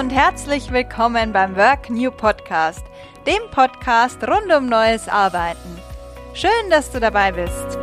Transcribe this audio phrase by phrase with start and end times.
[0.00, 2.82] und herzlich willkommen beim Work New Podcast,
[3.26, 5.78] dem Podcast rund um neues Arbeiten.
[6.32, 7.76] Schön, dass du dabei bist.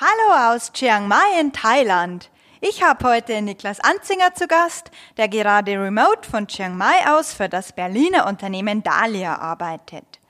[0.00, 2.30] Hallo aus Chiang Mai in Thailand.
[2.60, 7.48] Ich habe heute Niklas Anzinger zu Gast, der gerade remote von Chiang Mai aus für
[7.48, 10.20] das Berliner Unternehmen Dahlia arbeitet.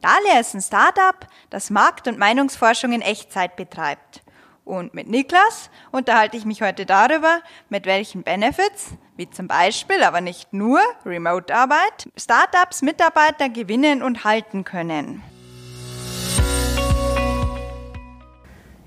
[0.00, 4.21] Dahlia ist ein Startup, das Markt- und Meinungsforschung in Echtzeit betreibt.
[4.64, 10.20] Und mit Niklas unterhalte ich mich heute darüber, mit welchen Benefits, wie zum Beispiel, aber
[10.20, 15.22] nicht nur Remote-Arbeit, Startups Mitarbeiter gewinnen und halten können.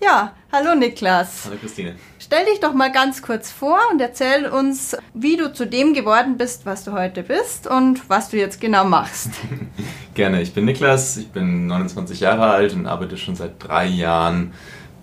[0.01, 1.45] Ja, hallo Niklas.
[1.45, 1.95] Hallo Christine.
[2.19, 6.37] Stell dich doch mal ganz kurz vor und erzähl uns, wie du zu dem geworden
[6.37, 9.31] bist, was du heute bist und was du jetzt genau machst.
[10.13, 14.53] Gerne, ich bin Niklas, ich bin 29 Jahre alt und arbeite schon seit drei Jahren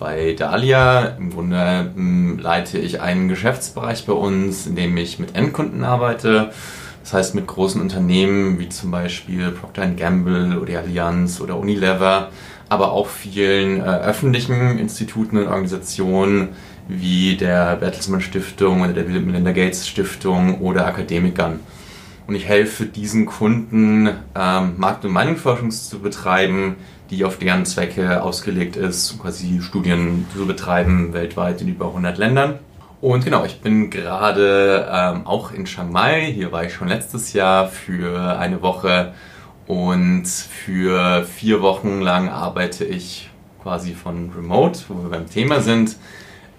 [0.02, 1.14] bei Dalia.
[1.16, 6.50] Im Grunde hm, leite ich einen Geschäftsbereich bei uns, in dem ich mit Endkunden arbeite.
[7.04, 12.30] Das heißt mit großen Unternehmen wie zum Beispiel Procter Gamble oder Allianz oder Unilever,
[12.68, 16.48] aber auch vielen äh, öffentlichen Instituten und Organisationen
[16.88, 21.60] wie der Bertelsmann Stiftung oder der Melinda Gates Stiftung oder Akademikern.
[22.26, 26.76] Und ich helfe diesen Kunden, ähm, Markt- und Meinungsforschung zu betreiben,
[27.12, 32.58] die auf deren Zwecke ausgelegt ist, quasi Studien zu betreiben, weltweit in über 100 Ländern.
[33.00, 36.32] Und genau, ich bin gerade ähm, auch in Chiang Mai.
[36.32, 39.12] Hier war ich schon letztes Jahr für eine Woche.
[39.66, 43.30] Und für vier Wochen lang arbeite ich
[43.62, 45.96] quasi von Remote, wo wir beim Thema sind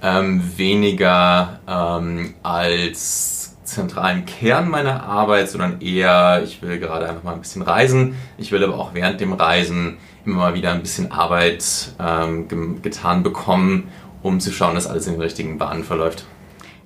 [0.04, 7.34] ähm, weniger ähm, als zentralen Kern meiner Arbeit, sondern eher, ich will gerade einfach mal
[7.34, 8.16] ein bisschen reisen.
[8.38, 12.48] Ich will aber auch während dem Reisen immer mal wieder ein bisschen Arbeit ähm,
[12.82, 13.92] getan bekommen,
[14.22, 16.26] um zu schauen, dass alles in den richtigen Bahnen verläuft.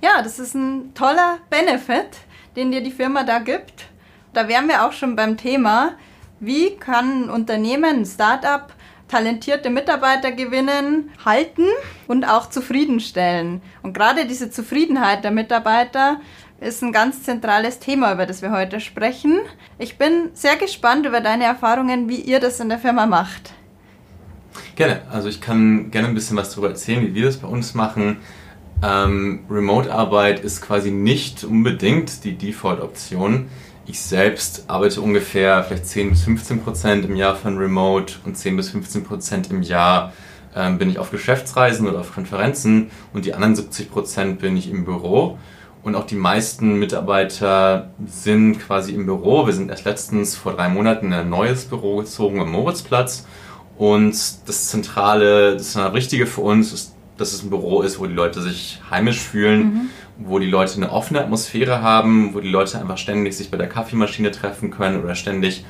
[0.02, 2.18] Ja, das ist ein toller Benefit,
[2.56, 3.86] den dir die Firma da gibt.
[4.34, 5.94] Da wären wir auch schon beim Thema,
[6.40, 8.72] wie kann ein Unternehmen, ein Startup
[9.08, 11.66] talentierte Mitarbeiter gewinnen, halten
[12.08, 13.62] und auch zufriedenstellen.
[13.84, 16.20] Und gerade diese Zufriedenheit der Mitarbeiter
[16.60, 19.40] ist ein ganz zentrales Thema, über das wir heute sprechen.
[19.78, 23.54] Ich bin sehr gespannt über deine Erfahrungen, wie ihr das in der Firma macht.
[24.76, 25.02] Gerne.
[25.12, 28.18] Also ich kann gerne ein bisschen was darüber erzählen, wie wir das bei uns machen.
[28.84, 33.48] Ähm, Remote-Arbeit ist quasi nicht unbedingt die Default-Option.
[33.90, 38.58] Ich selbst arbeite ungefähr vielleicht 10 bis 15 Prozent im Jahr von Remote und 10
[38.58, 40.12] bis 15 Prozent im Jahr
[40.54, 44.70] ähm, bin ich auf Geschäftsreisen oder auf Konferenzen und die anderen 70 Prozent bin ich
[44.70, 45.38] im Büro.
[45.84, 49.46] Und auch die meisten Mitarbeiter sind quasi im Büro.
[49.46, 53.26] Wir sind erst letztens vor drei Monaten in ein neues Büro gezogen am Moritzplatz.
[53.78, 58.14] Und das Zentrale, das Richtige für uns ist, dass es ein Büro ist, wo die
[58.14, 62.80] Leute sich heimisch fühlen, mhm wo die Leute eine offene Atmosphäre haben, wo die Leute
[62.80, 65.64] einfach ständig sich bei der Kaffeemaschine treffen können oder ständig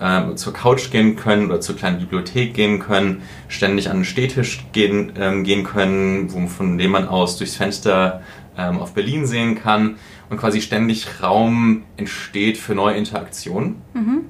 [0.00, 4.64] ähm, zur Couch gehen können oder zur kleinen Bibliothek gehen können, ständig an den Stehtisch
[4.72, 8.22] gehen, ähm, gehen können, wo, von dem man aus durchs Fenster
[8.58, 9.96] ähm, auf Berlin sehen kann
[10.28, 13.76] und quasi ständig Raum entsteht für neue Interaktionen.
[13.94, 14.24] Mhm.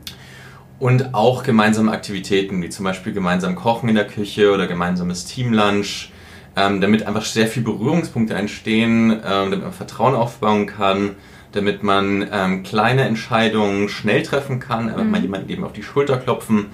[0.79, 6.12] Und auch gemeinsame Aktivitäten, wie zum Beispiel gemeinsam Kochen in der Küche oder gemeinsames Teamlunch
[6.57, 11.17] ähm, damit einfach sehr viele Berührungspunkte entstehen, ähm, damit man Vertrauen aufbauen kann,
[11.53, 15.11] damit man ähm, kleine Entscheidungen schnell treffen kann, einfach mhm.
[15.11, 16.67] mal jemanden eben auf die Schulter klopfen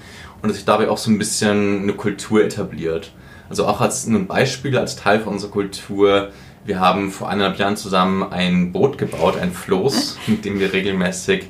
[0.43, 3.13] und dass sich dabei auch so ein bisschen eine Kultur etabliert.
[3.49, 6.31] Also auch als ein Beispiel, als Teil von unserer Kultur,
[6.65, 11.47] wir haben vor eineinhalb Jahren zusammen ein Boot gebaut, ein Floß, mit dem wir regelmäßig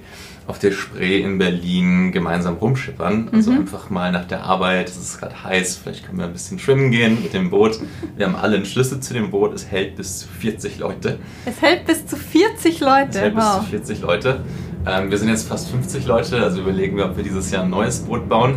[0.49, 3.29] auf der Spree in Berlin gemeinsam rumschippern.
[3.33, 3.59] Also mhm.
[3.59, 6.91] einfach mal nach der Arbeit, es ist gerade heiß, vielleicht können wir ein bisschen schwimmen
[6.91, 7.79] gehen mit dem Boot.
[8.17, 11.19] Wir haben alle einen Schlüssel zu dem Boot, es hält bis zu 40 Leute.
[11.45, 13.11] Es hält bis zu 40 Leute?
[13.11, 13.59] Es hält wow.
[13.59, 14.41] bis zu 40 Leute.
[14.87, 17.71] Ähm, wir sind jetzt fast 50 Leute, also überlegen wir, ob wir dieses Jahr ein
[17.71, 18.55] neues Boot bauen.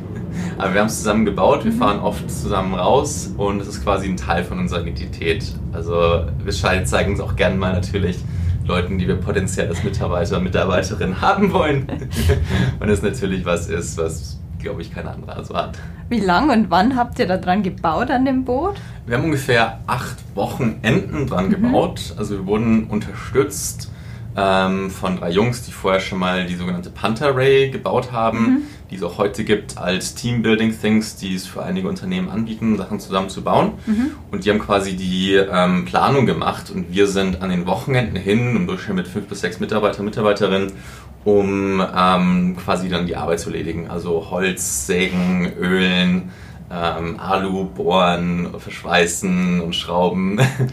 [0.56, 1.78] Aber wir haben es zusammen gebaut, wir mhm.
[1.78, 5.52] fahren oft zusammen raus und es ist quasi ein Teil von unserer Identität.
[5.72, 8.18] Also wir zeigen uns auch gerne mal natürlich
[8.64, 11.86] Leuten, die wir potenziell als Mitarbeiter, Mitarbeiterin haben wollen.
[12.80, 15.78] und es natürlich was ist, was, glaube ich, kein anderer so hat.
[16.08, 18.76] Wie lange und wann habt ihr da dran gebaut an dem Boot?
[19.06, 21.50] Wir haben ungefähr acht Wochenenden dran mhm.
[21.50, 22.14] gebaut.
[22.16, 23.90] Also wir wurden unterstützt
[24.36, 28.62] ähm, von drei Jungs, die vorher schon mal die sogenannte Panther Ray gebaut haben, mhm.
[28.94, 33.00] Die es auch heute gibt als Teambuilding Things, die es für einige Unternehmen anbieten, Sachen
[33.00, 33.72] zusammen zu bauen.
[33.86, 34.12] Mhm.
[34.30, 38.54] Und die haben quasi die ähm, Planung gemacht und wir sind an den Wochenenden hin,
[38.54, 40.70] im Durchschnitt mit fünf bis sechs Mitarbeiter und Mitarbeiterinnen,
[41.24, 43.90] um ähm, quasi dann die Arbeit zu erledigen.
[43.90, 46.30] Also Holz, Sägen, Ölen,
[46.70, 50.38] ähm, Alu bohren, verschweißen und schrauben.
[50.38, 50.72] Und,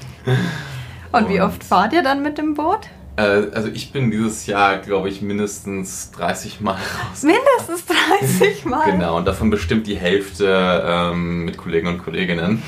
[1.23, 2.81] und wie oft fahrt ihr dann mit dem Boot?
[3.21, 6.71] Äh, also ich bin dieses Jahr, glaube ich, mindestens 30 Mal
[7.09, 7.23] raus.
[7.23, 8.91] Mindestens 30 Mal?
[8.91, 12.61] genau, und davon bestimmt die Hälfte ähm, mit Kollegen und Kolleginnen.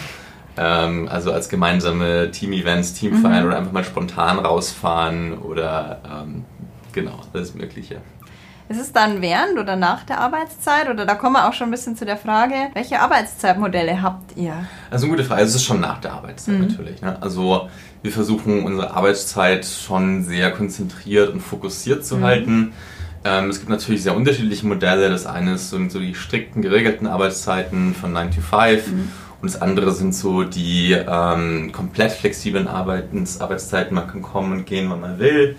[0.56, 3.48] Ähm, also als gemeinsame Team-Events, Teamfeiern mhm.
[3.48, 6.46] oder einfach mal spontan rausfahren oder ähm,
[6.92, 8.02] genau, alles Mögliche.
[8.70, 10.90] Ist es dann während oder nach der Arbeitszeit?
[10.90, 14.54] Oder da kommen wir auch schon ein bisschen zu der Frage, welche Arbeitszeitmodelle habt ihr?
[14.90, 15.42] Also eine gute Frage.
[15.42, 16.68] Es ist schon nach der Arbeitszeit mhm.
[16.68, 17.02] natürlich.
[17.02, 17.18] Ne?
[17.22, 17.70] Also
[18.02, 22.24] wir versuchen unsere Arbeitszeit schon sehr konzentriert und fokussiert zu mhm.
[22.24, 22.74] halten.
[23.26, 25.10] Ähm, es gibt natürlich sehr unterschiedliche Modelle.
[25.10, 28.88] Das eine sind so die strikten, geregelten Arbeitszeiten von 9 to 5.
[28.88, 29.12] Mhm.
[29.42, 33.94] Und das andere sind so die ähm, komplett flexiblen Arbeitens Arbeitszeiten.
[33.94, 35.58] Man kann kommen und gehen, wann man will.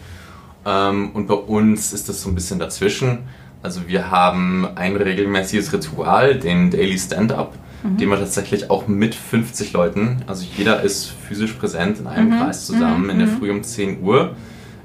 [0.66, 3.20] Ähm, und bei uns ist das so ein bisschen dazwischen.
[3.62, 7.96] Also wir haben ein regelmäßiges Ritual, den Daily Stand-Up, mhm.
[7.96, 12.40] den wir tatsächlich auch mit 50 Leuten, also jeder ist physisch präsent in einem mhm.
[12.40, 13.10] Kreis zusammen, mhm.
[13.10, 13.38] in der mhm.
[13.38, 14.36] Früh um 10 Uhr,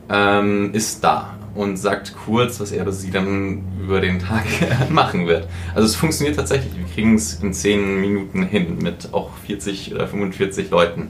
[0.09, 4.45] ähm, ist da und sagt kurz, was er oder sie dann über den Tag
[4.89, 5.47] machen wird.
[5.75, 6.77] Also es funktioniert tatsächlich.
[6.77, 11.09] Wir kriegen es in 10 Minuten hin mit auch 40 oder 45 Leuten.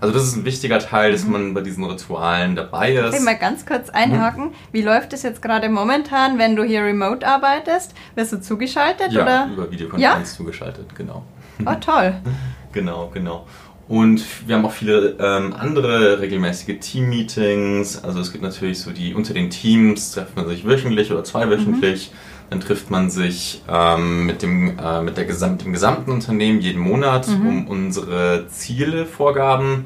[0.00, 1.32] Also das ist ein wichtiger Teil, dass mhm.
[1.32, 3.14] man bei diesen Ritualen dabei ist.
[3.14, 4.46] Ich mal ganz kurz einhaken.
[4.46, 4.54] Mhm.
[4.72, 7.94] Wie läuft es jetzt gerade momentan, wenn du hier remote arbeitest?
[8.14, 9.12] Wirst du zugeschaltet?
[9.12, 9.50] Ja, oder?
[9.52, 10.36] über Videokonferenz ja?
[10.36, 11.24] zugeschaltet, genau.
[11.66, 12.14] Oh, toll.
[12.72, 13.46] genau, genau.
[13.88, 18.04] Und wir haben auch viele ähm, andere regelmäßige Team-Meetings.
[18.04, 22.10] Also es gibt natürlich so die unter den Teams trifft man sich wöchentlich oder zweiwöchentlich.
[22.12, 22.37] Mhm.
[22.50, 26.80] Dann trifft man sich ähm, mit, dem, äh, mit, der Gesam dem gesamten Unternehmen jeden
[26.80, 27.46] Monat, mhm.
[27.46, 29.84] um unsere Ziele, Vorgaben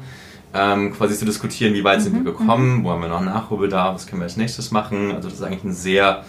[0.53, 2.03] ähm, quasi zu diskutieren, wie weit mhm.
[2.03, 2.83] sind wir gekommen, mhm.
[2.83, 5.11] wo haben wir noch Nachholbedarf, was können wir als nächstes machen.
[5.11, 6.23] Also das ist eigentlich ein sehr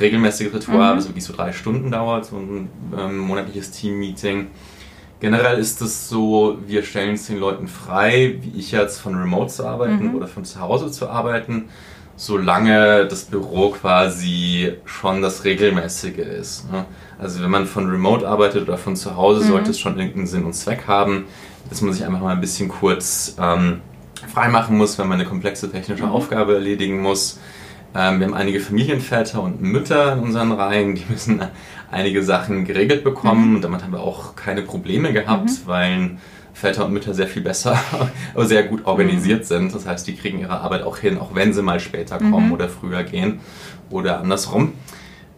[0.00, 0.98] regelmäßiges Ritual, mhm.
[0.98, 4.48] das wirklich so drei Stunden dauert, so ein ähm, monatliches Team-Meeting.
[5.20, 9.52] Generell ist es so, wir stellen es den Leuten frei, wie ich jetzt von Remote
[9.52, 10.14] zu arbeiten mhm.
[10.14, 11.66] oder von zu Hause zu arbeiten
[12.16, 16.70] solange das Büro quasi schon das Regelmäßige ist.
[16.70, 16.84] Ne?
[17.18, 19.48] Also wenn man von Remote arbeitet oder von zu Hause, mhm.
[19.48, 21.26] sollte es schon irgendeinen Sinn und Zweck haben,
[21.68, 23.80] dass man sich einfach mal ein bisschen kurz ähm,
[24.32, 26.12] freimachen muss, wenn man eine komplexe technische mhm.
[26.12, 27.38] Aufgabe erledigen muss.
[27.94, 31.42] Ähm, wir haben einige Familienväter und Mütter in unseren Reihen, die müssen
[31.90, 33.56] einige Sachen geregelt bekommen mhm.
[33.56, 35.66] und damit haben wir auch keine Probleme gehabt, mhm.
[35.66, 36.10] weil
[36.54, 37.78] Väter und Mütter sehr viel besser,
[38.34, 39.44] aber sehr gut organisiert mhm.
[39.44, 39.74] sind.
[39.74, 42.52] Das heißt, die kriegen ihre Arbeit auch hin, auch wenn sie mal später kommen mhm.
[42.52, 43.40] oder früher gehen
[43.90, 44.72] oder andersrum.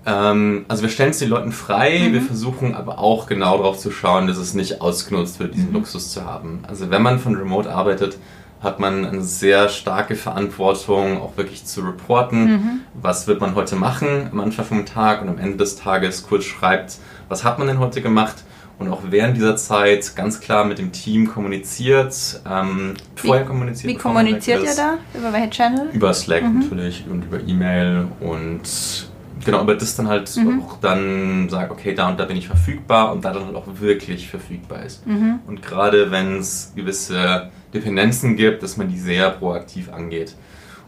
[0.05, 2.13] Ähm, also wir stellen es den Leuten frei, mhm.
[2.13, 5.75] wir versuchen aber auch genau darauf zu schauen, dass es nicht ausgenutzt wird, diesen mhm.
[5.75, 6.61] Luxus zu haben.
[6.69, 8.19] Also wenn man von Remote arbeitet,
[8.63, 12.81] hat man eine sehr starke Verantwortung, auch wirklich zu reporten, mhm.
[12.95, 16.45] was wird man heute machen am Anfang vom Tag und am Ende des Tages kurz
[16.45, 16.99] schreibt,
[17.29, 18.45] was hat man denn heute gemacht
[18.79, 22.41] und auch während dieser Zeit ganz klar mit dem Team kommuniziert.
[22.49, 23.93] Ähm, wie, vorher kommuniziert.
[23.93, 24.99] Wie kommuniziert ihr da?
[25.19, 25.89] Über welche Channel?
[25.93, 26.61] Über Slack mhm.
[26.61, 29.09] natürlich und über E-Mail und
[29.45, 30.63] genau, über das dann halt mhm.
[30.63, 33.67] auch dann sagt, okay, da und da bin ich verfügbar und da dann halt auch
[33.81, 35.07] wirklich verfügbar ist.
[35.07, 35.41] Mhm.
[35.47, 40.35] Und gerade wenn es gewisse Dependenzen gibt, dass man die sehr proaktiv angeht.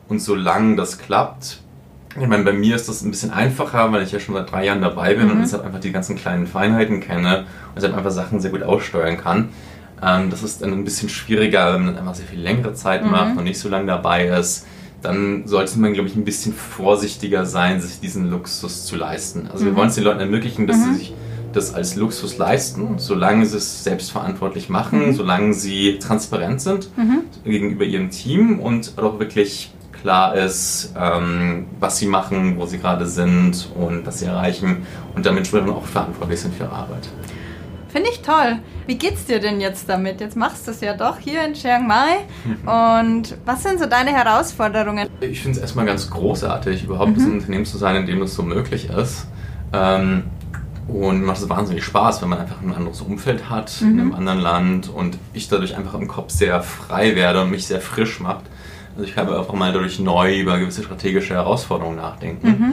[0.08, 1.61] Und solange das klappt,
[2.20, 4.65] ich meine, bei mir ist das ein bisschen einfacher, weil ich ja schon seit drei
[4.65, 5.32] Jahren dabei bin mhm.
[5.32, 9.17] und deshalb einfach die ganzen kleinen Feinheiten kenne und deshalb einfach Sachen sehr gut aussteuern
[9.17, 9.51] kann.
[10.03, 13.05] Ähm, das ist dann ein bisschen schwieriger, wenn man dann einfach sehr viel längere Zeit
[13.05, 13.10] mhm.
[13.10, 14.67] macht und nicht so lange dabei ist.
[15.03, 19.48] Dann sollte man, glaube ich, ein bisschen vorsichtiger sein, sich diesen Luxus zu leisten.
[19.53, 19.69] Also mhm.
[19.69, 20.96] wir wollen es den Leuten ermöglichen, dass sie mhm.
[20.96, 21.15] sich
[21.53, 25.15] das als Luxus leisten, solange sie es selbstverantwortlich machen, mhm.
[25.15, 27.20] solange sie transparent sind mhm.
[27.44, 33.06] gegenüber ihrem Team und auch wirklich klar ist, ähm, was sie machen, wo sie gerade
[33.06, 37.08] sind und was sie erreichen und damit auch verantwortlich sind für ihre Arbeit.
[37.88, 38.58] Finde ich toll.
[38.86, 40.20] Wie geht's dir denn jetzt damit?
[40.20, 42.19] Jetzt machst du es ja doch hier in Chiang Mai.
[43.10, 45.08] Und was sind so deine Herausforderungen?
[45.20, 47.24] Ich finde es erstmal ganz großartig, überhaupt mhm.
[47.24, 49.26] ein Unternehmen zu sein, in dem das so möglich ist.
[49.72, 50.24] Ähm,
[50.86, 53.90] und macht es wahnsinnig Spaß, wenn man einfach ein anderes Umfeld hat mhm.
[53.90, 57.67] in einem anderen Land und ich dadurch einfach im Kopf sehr frei werde und mich
[57.67, 58.44] sehr frisch macht.
[58.98, 62.48] Also ich kann einfach mal dadurch neu über gewisse strategische Herausforderungen nachdenken.
[62.48, 62.72] Mhm.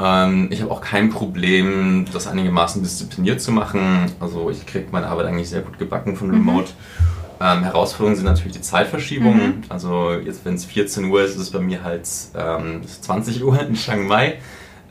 [0.00, 4.10] Ähm, ich habe auch kein Problem, das einigermaßen diszipliniert zu machen.
[4.18, 6.34] Also ich kriege meine Arbeit eigentlich sehr gut gebacken von mhm.
[6.34, 6.70] Remote.
[6.70, 7.44] Mhm.
[7.46, 9.36] Ähm, Herausforderungen sind natürlich die Zeitverschiebung.
[9.36, 9.62] Mhm.
[9.68, 13.60] Also jetzt, wenn es 14 Uhr ist, ist es bei mir halt ähm, 20 Uhr
[13.60, 14.38] in Chiang Mai.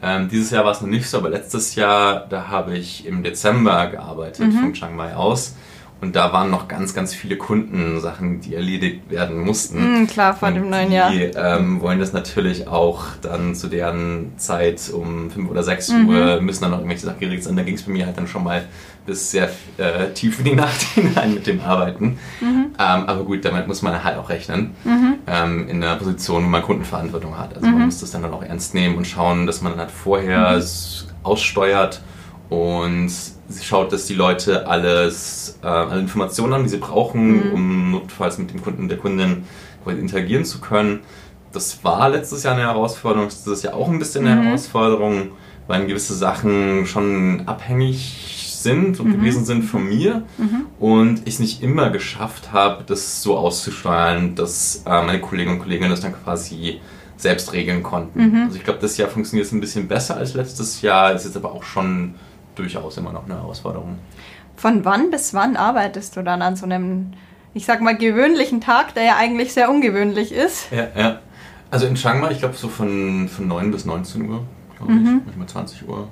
[0.02, 3.24] Ähm, dieses Jahr war es noch nicht so, aber letztes Jahr, da habe ich im
[3.24, 4.60] Dezember gearbeitet mhm.
[4.60, 5.54] von Chiang Mai aus.
[6.02, 10.02] Und da waren noch ganz, ganz viele Kundensachen, die erledigt werden mussten.
[10.02, 11.12] Mm, klar, vor Und dem neuen die, Jahr.
[11.60, 16.10] ähm, wollen das natürlich auch dann zu deren Zeit um 5 oder 6 Mhm.
[16.10, 17.56] Uhr müssen dann noch irgendwelche Sachen geregelt sein.
[17.56, 18.66] Da ging es bei mir halt dann schon mal
[19.06, 22.18] bis sehr äh, tief in die Nacht hinein mit dem Arbeiten.
[22.40, 22.66] Mhm.
[22.80, 24.72] Ähm, aber gut, damit muss man halt auch rechnen.
[25.28, 27.54] Ähm, in der Position, wo man Kundenverantwortung hat.
[27.56, 27.74] Also Mhm.
[27.74, 30.52] man muss das dann, dann auch ernst nehmen und schauen, dass man dann halt vorher
[30.58, 32.02] es aussteuert
[32.50, 33.12] und
[33.52, 37.54] sie schaut, dass die Leute alles, äh, alle Informationen haben, die sie brauchen, Mhm.
[37.54, 39.44] um notfalls mit dem Kunden, der Kundin
[39.86, 41.00] interagieren zu können.
[41.52, 44.46] Das war letztes Jahr eine Herausforderung, das ist ja auch ein bisschen eine Mhm.
[44.46, 45.32] Herausforderung,
[45.68, 50.22] weil gewisse Sachen schon abhängig sind und gewesen sind von mir
[50.80, 55.64] und ich es nicht immer geschafft habe, das so auszusteuern, dass äh, meine Kolleginnen und
[55.64, 56.80] Kollegen das dann quasi
[57.18, 58.44] selbst regeln konnten.
[58.46, 61.38] Also ich glaube, das Jahr funktioniert es ein bisschen besser als letztes Jahr, ist jetzt
[61.38, 62.16] aber auch schon
[62.56, 63.98] durchaus immer noch eine Herausforderung.
[64.56, 67.12] Von wann bis wann arbeitest du dann an so einem,
[67.54, 70.72] ich sag mal, gewöhnlichen Tag, der ja eigentlich sehr ungewöhnlich ist?
[70.72, 71.20] Ja, ja.
[71.72, 74.44] Also in Chiang Mai, ich glaube so von, von 9 bis 19 Uhr,
[74.78, 75.18] glaube Mhm.
[75.20, 76.08] ich, manchmal 20 Uhr.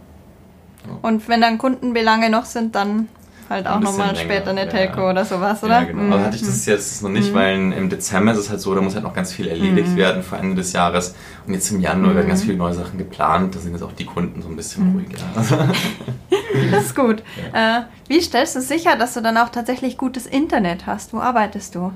[1.01, 3.09] Und wenn dann Kundenbelange noch sind, dann
[3.49, 4.67] halt auch nochmal später eine ja.
[4.67, 5.79] Telco oder sowas, oder?
[5.79, 6.15] Ja, genau.
[6.15, 8.81] Also hatte ich das jetzt noch nicht, weil im Dezember ist es halt so, da
[8.81, 11.15] muss halt noch ganz viel erledigt werden vor Ende des Jahres.
[11.47, 13.55] Und jetzt im Januar werden ganz viele neue Sachen geplant.
[13.55, 15.17] Da sind jetzt auch die Kunden so ein bisschen ruhiger.
[15.35, 15.57] Also,
[16.71, 17.23] Das ist gut.
[17.53, 21.13] Äh, wie stellst du sicher, dass du dann auch tatsächlich gutes Internet hast?
[21.13, 21.91] Wo arbeitest du?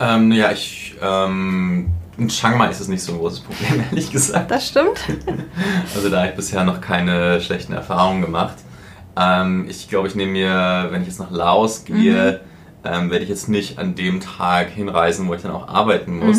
[0.00, 0.96] ähm, ja, ich.
[1.02, 4.50] Ähm, in Chiang Mai ist es nicht so ein großes Problem, ehrlich gesagt.
[4.50, 5.00] Das stimmt.
[5.94, 8.56] Also da habe ich bisher noch keine schlechten Erfahrungen gemacht.
[9.16, 12.40] Ähm, ich glaube, ich nehme mir, wenn ich jetzt nach Laos gehe,
[12.84, 16.38] ähm, werde ich jetzt nicht an dem Tag hinreisen, wo ich dann auch arbeiten muss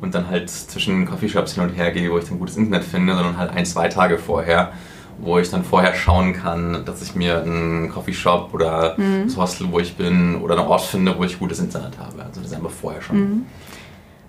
[0.00, 3.14] und dann halt zwischen Coffeeshops hin und her gehe, wo ich dann gutes Internet finde,
[3.14, 4.72] sondern halt ein, zwei Tage vorher,
[5.18, 9.78] wo ich dann vorher schauen kann, dass ich mir einen Coffeeshop oder das Hostel, wo
[9.80, 12.22] ich bin, oder einen Ort finde, wo ich gutes Internet habe.
[12.24, 13.46] Also das ist einfach vorher schon.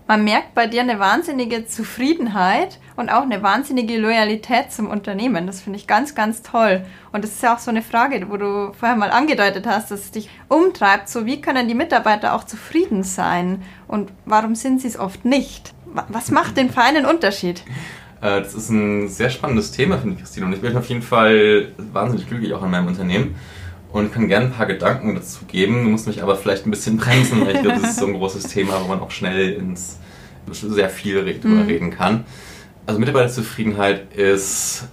[0.05, 5.47] Man merkt bei dir eine wahnsinnige Zufriedenheit und auch eine wahnsinnige Loyalität zum Unternehmen.
[5.47, 6.85] Das finde ich ganz, ganz toll.
[7.13, 10.01] Und das ist ja auch so eine Frage, wo du vorher mal angedeutet hast, dass
[10.01, 11.07] es dich umtreibt.
[11.07, 13.61] So, wie können die Mitarbeiter auch zufrieden sein?
[13.87, 15.73] Und warum sind sie es oft nicht?
[15.85, 17.63] Wa- Was macht den feinen Unterschied?
[18.21, 20.47] Äh, Das ist ein sehr spannendes Thema, finde ich, Christine.
[20.47, 23.35] Und ich bin auf jeden Fall wahnsinnig glücklich auch an meinem Unternehmen.
[23.93, 25.83] Und kann gerne ein paar Gedanken dazu geben.
[25.83, 28.13] Du musst mich aber vielleicht ein bisschen bremsen, weil ich glaube, das ist so ein
[28.13, 29.97] großes Thema, wo man auch schnell ins
[30.51, 32.25] sehr viel re- drüber reden kann.
[32.87, 34.85] Also Mitarbeiterzufriedenheit ist,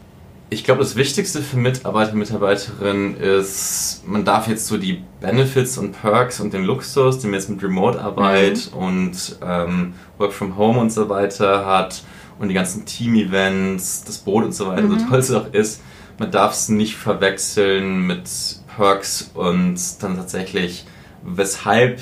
[0.51, 5.79] ich glaube, das Wichtigste für Mitarbeiter und Mitarbeiterinnen ist, man darf jetzt so die Benefits
[5.79, 10.79] und Perks und den Luxus, den man jetzt mit Remote-Arbeit und ähm, Work from Home
[10.79, 12.03] und so weiter hat
[12.39, 15.81] und die ganzen Team-Events, das Boot und so weiter, so toll es auch ist,
[16.19, 18.29] man darf es nicht verwechseln mit
[18.77, 20.85] Perks und dann tatsächlich,
[21.25, 22.01] weshalb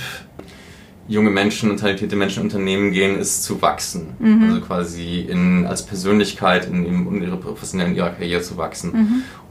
[1.09, 4.09] junge Menschen und talentierte Menschen in Unternehmen gehen, ist zu wachsen.
[4.49, 8.93] Also quasi in, als Persönlichkeit in, in, ihrer professionellen ihrer Karriere zu wachsen.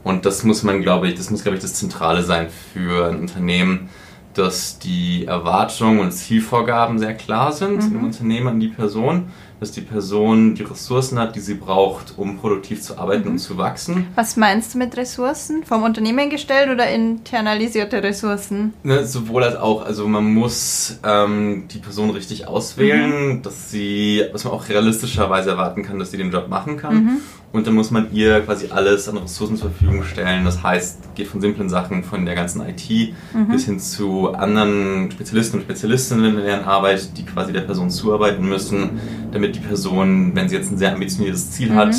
[0.04, 3.18] Und das muss man, glaube ich, das muss, glaube ich, das Zentrale sein für ein
[3.18, 3.88] Unternehmen,
[4.34, 9.80] dass die Erwartungen und Zielvorgaben sehr klar sind im Unternehmen an die Person, dass die
[9.80, 14.06] Person die Ressourcen hat, die sie braucht, um produktiv zu arbeiten und zu wachsen.
[14.14, 15.64] Was meinst du mit Ressourcen?
[15.64, 18.72] Vom Unternehmen gestellt oder internalisierte Ressourcen?
[18.82, 24.44] Ne, sowohl als auch, also man muss ähm, die Person richtig auswählen, dass sie, was
[24.44, 27.20] man auch realistischerweise erwarten kann, dass sie den Job machen kann.
[27.50, 30.44] Und dann muss man ihr quasi alles an Ressourcen zur Verfügung stellen.
[30.44, 33.14] Das heißt, geht von simplen Sachen, von der ganzen IT
[33.50, 38.46] bis hin zu anderen Spezialisten und Spezialistinnen in deren Arbeit, die quasi der Person zuarbeiten
[38.46, 39.00] müssen,
[39.32, 41.94] damit die Person, wenn sie jetzt ein sehr ambitioniertes Ziel hat,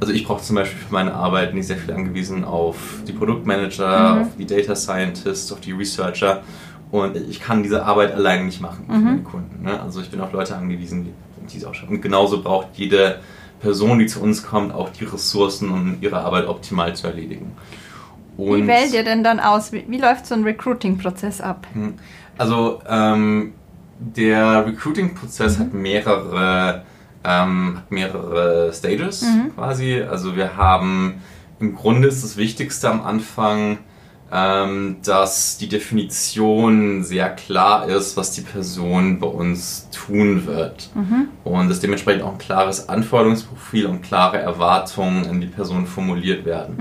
[0.00, 2.76] also ich brauche zum Beispiel für meine Arbeit nicht sehr viel angewiesen auf
[3.06, 6.42] die Produktmanager, auf die Data Scientists, auf die Researcher.
[6.90, 9.64] Und ich kann diese Arbeit allein nicht machen für meine Kunden.
[9.64, 9.80] Ne?
[9.80, 11.12] Also ich bin auf Leute angewiesen, die
[11.52, 11.96] diese auch schaffen.
[11.96, 13.20] Und genauso braucht jede
[13.60, 17.52] Person, die zu uns kommt, auch die Ressourcen, um ihre Arbeit optimal zu erledigen.
[18.38, 19.72] Wie wählt ihr denn dann aus?
[19.72, 21.66] Wie, wie läuft so ein Recruiting-Prozess ab?
[22.36, 23.54] Also ähm,
[23.98, 26.84] der Recruiting-Prozess hat mehrere,
[27.24, 30.02] ähm, hat mehrere Stages quasi.
[30.02, 31.22] Also wir haben
[31.60, 33.78] im Grunde ist das Wichtigste am Anfang,
[34.32, 40.90] ähm, dass die Definition sehr klar ist, was die Person bei uns tun wird.
[41.44, 46.76] Und dass dementsprechend auch ein klares Anforderungsprofil und klare Erwartungen an die Person formuliert werden.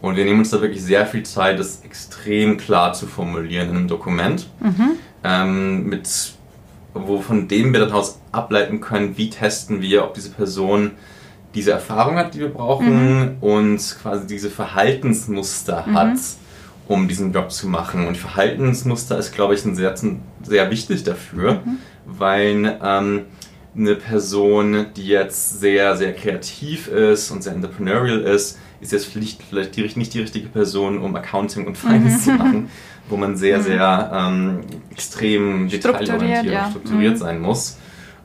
[0.00, 3.76] Und wir nehmen uns da wirklich sehr viel Zeit, das extrem klar zu formulieren in
[3.76, 4.48] einem Dokument,
[5.24, 6.08] ähm, mit,
[6.94, 10.92] wo von dem wir dann aus ableiten können, wie testen wir, ob diese Person
[11.54, 16.16] diese Erfahrung hat, die wir brauchen und quasi diese Verhaltensmuster hat,
[16.88, 18.08] um diesen Job zu machen.
[18.08, 19.94] Und Verhaltensmuster ist, glaube ich, ein sehr,
[20.42, 21.78] sehr wichtig dafür, mhm.
[22.06, 23.20] weil ähm,
[23.76, 29.42] eine Person, die jetzt sehr, sehr kreativ ist und sehr entrepreneurial ist, ist jetzt vielleicht,
[29.42, 32.20] vielleicht die, nicht die richtige Person, um Accounting und Finance mhm.
[32.20, 32.70] zu machen,
[33.08, 33.62] wo man sehr, mhm.
[33.62, 36.70] sehr ähm, extrem detailorientiert und ja.
[36.70, 37.18] strukturiert mhm.
[37.18, 37.76] sein muss.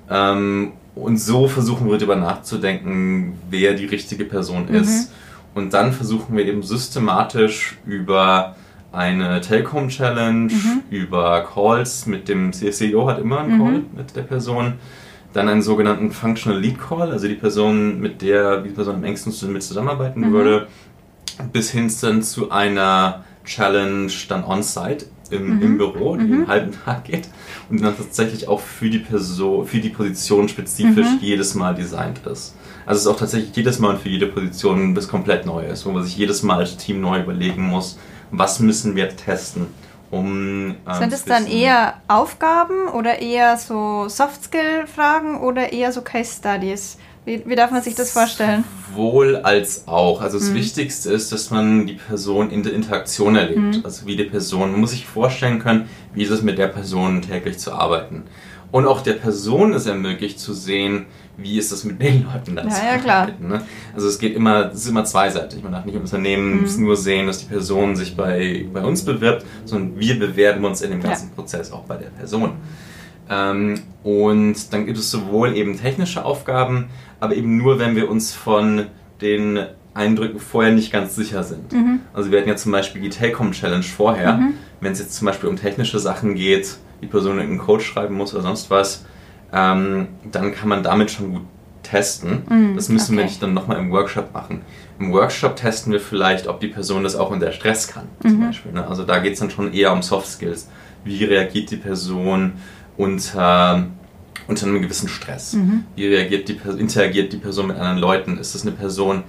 [0.10, 4.76] Ähm, und so versuchen wir darüber nachzudenken, wer die richtige Person mhm.
[4.76, 5.12] ist.
[5.54, 8.56] Und dann versuchen wir eben systematisch über
[8.92, 10.82] eine Take-Home-Challenge, mhm.
[10.90, 13.64] über Calls mit dem CEO hat immer einen mhm.
[13.64, 14.74] Call mit der Person,
[15.34, 19.34] dann einen sogenannten Functional Lead Call, also die Person, mit der die Person am engsten
[19.52, 20.32] mit zusammenarbeiten mhm.
[20.32, 20.68] würde,
[21.52, 25.62] bis hin dann zu einer Challenge dann on-site im, mhm.
[25.62, 26.34] im Büro, die mhm.
[26.34, 27.28] einen halben Tag geht
[27.70, 31.20] und dann tatsächlich auch für die Person, für die Position spezifisch mhm.
[31.20, 32.56] jedes Mal designt ist.
[32.86, 35.92] Also es ist auch tatsächlich jedes Mal für jede Position bis komplett neu ist, wo
[35.92, 37.98] man sich jedes Mal als Team neu überlegen muss,
[38.32, 39.68] was müssen wir testen.
[40.12, 47.00] Um, ähm, Sind es dann eher Aufgaben oder eher so Soft-Skill-Fragen oder eher so Case-Studies?
[47.26, 48.64] Wie, wie, darf man sich das vorstellen?
[48.94, 50.22] Wohl als auch.
[50.22, 50.56] Also das mhm.
[50.56, 53.78] Wichtigste ist, dass man die Person in der Interaktion erlebt.
[53.78, 53.82] Mhm.
[53.84, 57.24] Also wie die Person, man muss sich vorstellen können, wie ist es mit der Person
[57.24, 58.24] täglich zu arbeiten.
[58.72, 61.06] Und auch der Person ist ermöglicht zu sehen,
[61.38, 63.30] wie ist es mit den Leuten dann ja, zu ja, klar.
[63.40, 63.62] Ne?
[63.94, 65.64] Also es geht immer, es ist immer zweiseitig.
[65.64, 66.84] Man darf nicht im Unternehmen mhm.
[66.84, 70.92] nur sehen, dass die Person sich bei, bei uns bewirbt, sondern wir bewerben uns in
[70.92, 71.36] dem ganzen ja.
[71.36, 72.54] Prozess auch bei der Person.
[73.30, 78.34] Ähm, und dann gibt es sowohl eben technische Aufgaben, aber eben nur, wenn wir uns
[78.34, 78.88] von
[79.22, 81.72] den Eindrücken vorher nicht ganz sicher sind.
[81.72, 82.02] Mhm.
[82.14, 84.34] Also wir hatten ja zum Beispiel die Take-Home-Challenge vorher.
[84.34, 84.54] Mhm.
[84.82, 88.34] Wenn es jetzt zum Beispiel um technische Sachen geht, die Person einen Code schreiben muss
[88.34, 89.06] oder sonst was,
[89.54, 91.42] ähm, dann kann man damit schon gut
[91.84, 92.42] testen.
[92.50, 93.18] Mhm, das müssen okay.
[93.20, 94.62] wir nicht dann nochmal im Workshop machen.
[95.00, 98.48] Im Workshop testen wir vielleicht, ob die Person das auch unter Stress kann, zum mhm.
[98.48, 98.72] Beispiel.
[98.72, 98.88] Ne?
[98.88, 100.70] Also da geht es dann schon eher um Soft Skills.
[101.04, 102.54] Wie reagiert die Person
[102.98, 103.86] unter,
[104.48, 105.54] unter einem gewissen Stress?
[105.54, 105.84] Mhm.
[105.96, 108.38] Wie reagiert die, interagiert die Person mit anderen Leuten?
[108.38, 109.24] Ist das eine Person,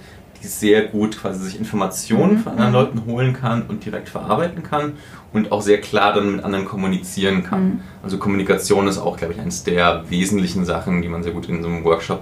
[0.49, 2.39] sehr gut quasi sich Informationen mhm.
[2.39, 2.75] von anderen mhm.
[2.75, 4.93] Leuten holen kann und direkt verarbeiten kann
[5.33, 7.65] und auch sehr klar dann mit anderen kommunizieren kann.
[7.65, 7.79] Mhm.
[8.03, 11.61] Also Kommunikation ist auch, glaube ich, eines der wesentlichen Sachen, die man sehr gut in
[11.61, 12.21] so einem Workshop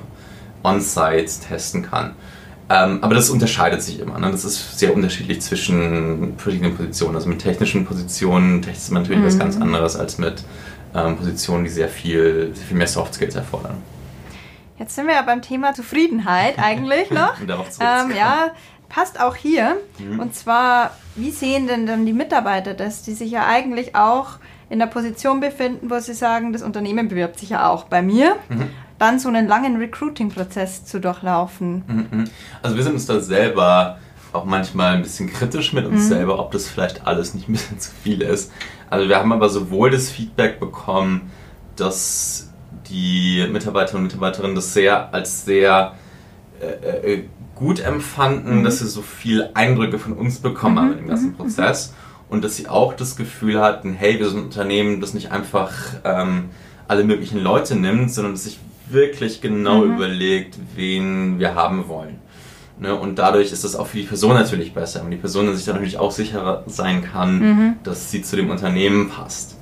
[0.63, 2.11] on-site testen kann.
[2.69, 4.17] Ähm, aber das unterscheidet sich immer.
[4.19, 4.31] Ne?
[4.31, 7.15] Das ist sehr unterschiedlich zwischen verschiedenen Positionen.
[7.15, 9.27] Also mit technischen Positionen testet man natürlich mhm.
[9.27, 10.43] was ganz anderes als mit
[10.95, 13.75] ähm, Positionen, die sehr viel, sehr viel mehr Soft Skills erfordern.
[14.83, 17.39] Jetzt sind wir ja beim Thema Zufriedenheit eigentlich noch.
[17.39, 18.51] ähm, ja,
[18.89, 19.77] passt auch hier.
[19.97, 20.19] Mhm.
[20.19, 24.79] Und zwar, wie sehen denn dann die Mitarbeiter das, die sich ja eigentlich auch in
[24.79, 28.71] der Position befinden, wo sie sagen, das Unternehmen bewirbt sich ja auch bei mir, mhm.
[28.99, 31.85] dann so einen langen Recruiting-Prozess zu durchlaufen.
[31.87, 32.07] Mhm.
[32.11, 32.23] mhm.
[32.61, 33.99] Also wir sind uns da selber
[34.33, 36.09] auch manchmal ein bisschen kritisch mit uns mhm.
[36.09, 38.51] selber, ob das vielleicht alles nicht ein bisschen zu viel ist.
[38.89, 41.31] Also wir haben aber sowohl das Feedback bekommen,
[41.77, 42.52] dass
[42.93, 45.95] die Mitarbeiterinnen und Mitarbeiterinnen das sehr als sehr
[46.61, 47.23] äh, äh,
[47.55, 48.63] gut empfanden, mhm.
[48.63, 50.99] dass sie so viel Eindrücke von uns bekommen haben mhm.
[50.99, 51.35] im ganzen mhm.
[51.35, 51.93] Prozess
[52.29, 55.71] und dass sie auch das Gefühl hatten, hey, wir sind ein Unternehmen, das nicht einfach
[56.03, 56.45] ähm,
[56.87, 59.95] alle möglichen Leute nimmt, sondern das sich wirklich genau mhm.
[59.95, 62.19] überlegt, wen wir haben wollen.
[62.79, 62.95] Ne?
[62.95, 65.75] Und dadurch ist das auch für die Person natürlich besser, und die Person sich dann
[65.75, 67.73] natürlich auch sicherer sein kann, mhm.
[67.83, 69.57] dass sie zu dem Unternehmen passt.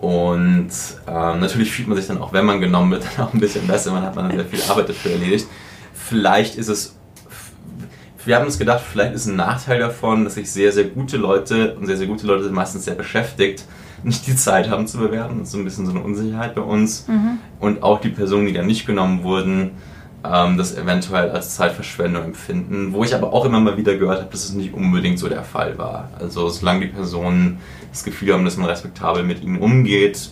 [0.00, 0.68] Und
[1.06, 3.66] ähm, natürlich fühlt man sich dann auch, wenn man genommen wird, dann auch ein bisschen
[3.66, 3.92] besser.
[3.92, 5.46] Man hat man sehr viel Arbeit dafür erledigt.
[5.94, 6.96] Vielleicht ist es,
[8.24, 11.74] wir haben uns gedacht, vielleicht ist ein Nachteil davon, dass sich sehr, sehr gute Leute,
[11.76, 13.64] und sehr, sehr gute Leute sind meistens sehr beschäftigt,
[14.02, 15.38] nicht die Zeit haben zu bewerben.
[15.38, 17.08] Das ist so ein bisschen so eine Unsicherheit bei uns.
[17.08, 17.38] Mhm.
[17.58, 19.72] Und auch die Personen, die dann nicht genommen wurden,
[20.32, 22.92] ähm, das eventuell als Zeitverschwendung empfinden.
[22.92, 25.44] Wo ich aber auch immer mal wieder gehört habe, dass es nicht unbedingt so der
[25.44, 26.10] Fall war.
[26.18, 27.58] Also solange die Personen
[27.90, 30.30] das Gefühl haben, dass man respektabel mit ihnen umgeht,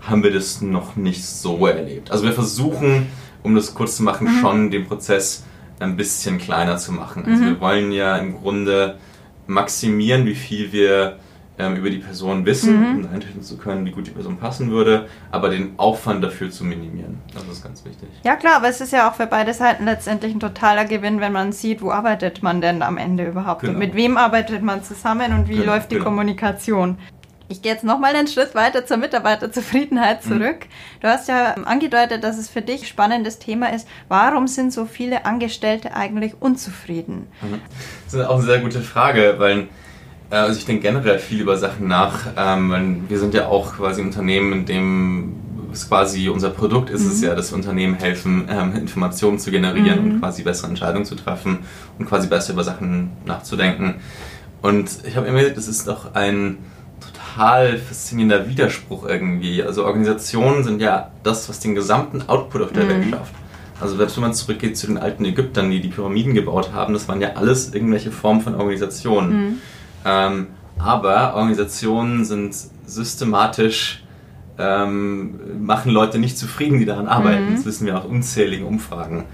[0.00, 2.10] haben wir das noch nicht so erlebt.
[2.10, 3.06] Also wir versuchen,
[3.42, 4.40] um das kurz zu machen, mhm.
[4.40, 5.44] schon den Prozess
[5.80, 7.24] ein bisschen kleiner zu machen.
[7.24, 7.46] Also mhm.
[7.46, 8.98] wir wollen ja im Grunde
[9.46, 11.18] maximieren, wie viel wir
[11.58, 13.04] ähm, über die Person wissen, mhm.
[13.04, 16.64] um einschätzen zu können, wie gut die Person passen würde, aber den Aufwand dafür zu
[16.64, 17.18] minimieren.
[17.34, 18.08] Das ist ganz wichtig.
[18.24, 21.32] Ja klar, aber es ist ja auch für beide Seiten letztendlich ein totaler Gewinn, wenn
[21.32, 23.72] man sieht, wo arbeitet man denn am Ende überhaupt genau.
[23.72, 26.06] und mit wem arbeitet man zusammen und wie genau, läuft die genau.
[26.06, 26.98] Kommunikation.
[27.50, 30.28] Ich gehe jetzt nochmal einen Schritt weiter zur Mitarbeiterzufriedenheit mhm.
[30.28, 30.58] zurück.
[30.60, 31.00] Mhm.
[31.00, 33.88] Du hast ja angedeutet, dass es für dich ein spannendes Thema ist.
[34.08, 37.26] Warum sind so viele Angestellte eigentlich unzufrieden?
[37.40, 37.60] Mhm.
[38.04, 39.68] Das ist auch eine sehr gute Frage, weil
[40.30, 42.26] also ich denke generell viel über Sachen nach.
[42.36, 45.34] Ähm, wir sind ja auch quasi ein Unternehmen, in dem
[45.72, 47.10] es quasi unser Produkt ist mhm.
[47.10, 50.10] es ja, dass Unternehmen helfen, ähm, Informationen zu generieren mhm.
[50.12, 51.60] und quasi bessere Entscheidungen zu treffen
[51.98, 53.96] und quasi besser über Sachen nachzudenken.
[54.62, 56.58] Und ich habe immer gesagt, das ist doch ein
[57.00, 59.62] total faszinierender Widerspruch irgendwie.
[59.62, 62.88] Also Organisationen sind ja das, was den gesamten Output auf der mhm.
[62.88, 63.34] Welt schafft.
[63.80, 67.06] Also selbst wenn man zurückgeht zu den alten Ägyptern, die die Pyramiden gebaut haben, das
[67.06, 69.60] waren ja alles irgendwelche Formen von Organisationen.
[70.04, 72.54] Ähm, aber Organisationen sind
[72.86, 74.04] systematisch,
[74.58, 77.50] ähm, machen Leute nicht zufrieden, die daran arbeiten.
[77.50, 77.56] Mhm.
[77.56, 79.24] Das wissen wir auch unzählige Umfragen.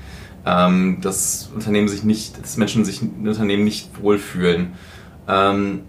[0.46, 4.72] Ähm, dass Unternehmen sich nicht, dass Menschen sich in Unternehmen nicht wohlfühlen.
[5.26, 5.80] Ähm,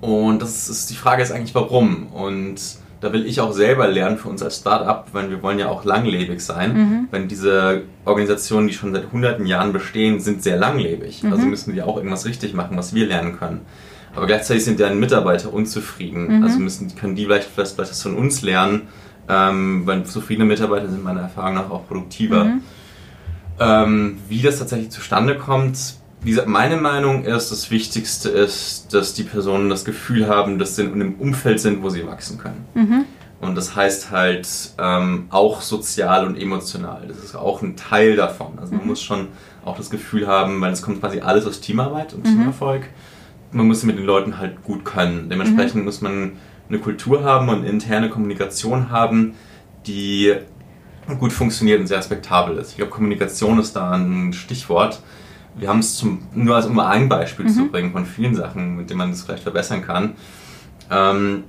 [0.00, 2.08] und das ist die Frage ist eigentlich warum.
[2.08, 2.60] Und
[3.00, 5.84] da will ich auch selber lernen für uns als Startup, weil wir wollen ja auch
[5.84, 6.72] langlebig sein.
[6.74, 7.08] Mhm.
[7.10, 11.22] Wenn diese Organisationen, die schon seit hunderten Jahren bestehen, sind sehr langlebig.
[11.22, 11.32] Mhm.
[11.32, 13.62] Also müssen wir auch irgendwas richtig machen, was wir lernen können.
[14.14, 16.38] Aber gleichzeitig sind deren Mitarbeiter unzufrieden.
[16.38, 16.44] Mhm.
[16.44, 18.88] Also müssen, können die vielleicht, vielleicht, vielleicht das von uns lernen,
[19.28, 22.44] ähm, weil zufriedene Mitarbeiter sind meiner Erfahrung nach auch produktiver.
[22.44, 22.62] Mhm.
[23.60, 29.14] Ähm, wie das tatsächlich zustande kommt, wie gesagt, meine Meinung ist, das Wichtigste ist, dass
[29.14, 32.66] die Personen das Gefühl haben, dass sie in einem Umfeld sind, wo sie wachsen können.
[32.74, 33.04] Mhm.
[33.40, 34.46] Und das heißt halt
[34.78, 37.06] ähm, auch sozial und emotional.
[37.08, 38.58] Das ist auch ein Teil davon.
[38.58, 38.88] Also man mhm.
[38.88, 39.28] muss schon
[39.64, 42.36] auch das Gefühl haben, weil es kommt quasi alles aus Teamarbeit und mhm.
[42.36, 42.82] Teamerfolg.
[43.52, 45.28] Man muss mit den Leuten halt gut können.
[45.28, 45.84] Dementsprechend mhm.
[45.84, 46.32] muss man
[46.68, 49.34] eine Kultur haben und interne Kommunikation haben,
[49.86, 50.34] die
[51.18, 52.70] gut funktioniert und sehr respektabel ist.
[52.70, 55.00] Ich glaube, Kommunikation ist da ein Stichwort
[55.56, 57.50] wir haben es zum, nur als um ein Beispiel mhm.
[57.50, 60.14] zu bringen von vielen Sachen, mit denen man das vielleicht verbessern kann.
[60.90, 61.44] Ähm,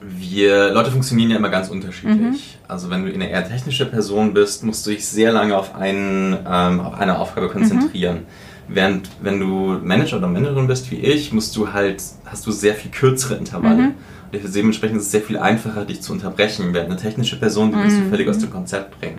[0.00, 2.58] wir, Leute funktionieren ja immer ganz unterschiedlich.
[2.58, 2.64] Mhm.
[2.68, 6.38] Also wenn du eine eher technische Person bist, musst du dich sehr lange auf, einen,
[6.48, 8.16] ähm, auf eine Aufgabe konzentrieren.
[8.16, 8.26] Mhm.
[8.72, 12.74] Während wenn du Manager oder Managerin bist wie ich, musst du halt, hast du sehr
[12.74, 13.82] viel kürzere Intervalle.
[13.82, 13.94] Mhm.
[14.32, 16.72] Dementsprechend ist es sehr viel einfacher, dich zu unterbrechen.
[16.72, 18.10] Während eine technische Person, die willst du mhm.
[18.10, 19.18] völlig aus dem Konzept bringen.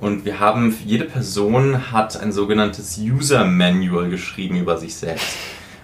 [0.00, 5.36] Und wir haben, jede Person hat ein sogenanntes User Manual geschrieben über sich selbst.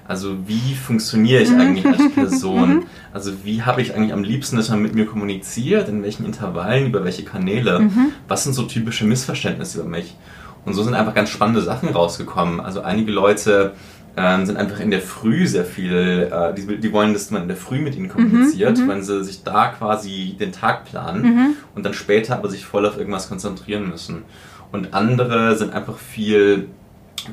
[0.09, 2.13] Also wie funktioniere ich eigentlich als mhm.
[2.13, 2.69] Person?
[2.79, 2.87] Mhm.
[3.13, 5.89] Also wie habe ich eigentlich am liebsten, dass man mit mir kommuniziert?
[5.89, 6.87] In welchen Intervallen?
[6.87, 7.81] Über welche Kanäle?
[7.81, 8.13] Mhm.
[8.27, 10.17] Was sind so typische Missverständnisse über mich?
[10.64, 12.61] Und so sind einfach ganz spannende Sachen rausgekommen.
[12.61, 13.73] Also einige Leute
[14.16, 17.49] ähm, sind einfach in der Früh sehr viel, äh, die, die, wollen, dass man in
[17.49, 21.47] der Früh mit ihnen kommuniziert, mhm, wenn sie sich da quasi den Tag planen mhm.
[21.75, 24.25] und dann später aber sich voll auf irgendwas konzentrieren müssen.
[24.73, 26.68] Und andere sind einfach viel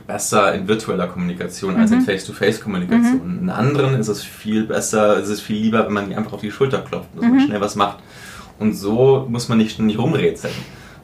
[0.08, 2.04] besser in virtueller Kommunikation als in mhm.
[2.04, 3.36] Face-to-Face-Kommunikation.
[3.36, 3.40] Mhm.
[3.44, 6.42] In anderen ist es viel besser, ist es viel lieber, wenn man die einfach auf
[6.42, 7.40] die Schulter klopft, dass man mhm.
[7.42, 8.00] schnell was macht.
[8.60, 10.54] Und so muss man nicht ständig rumrätseln.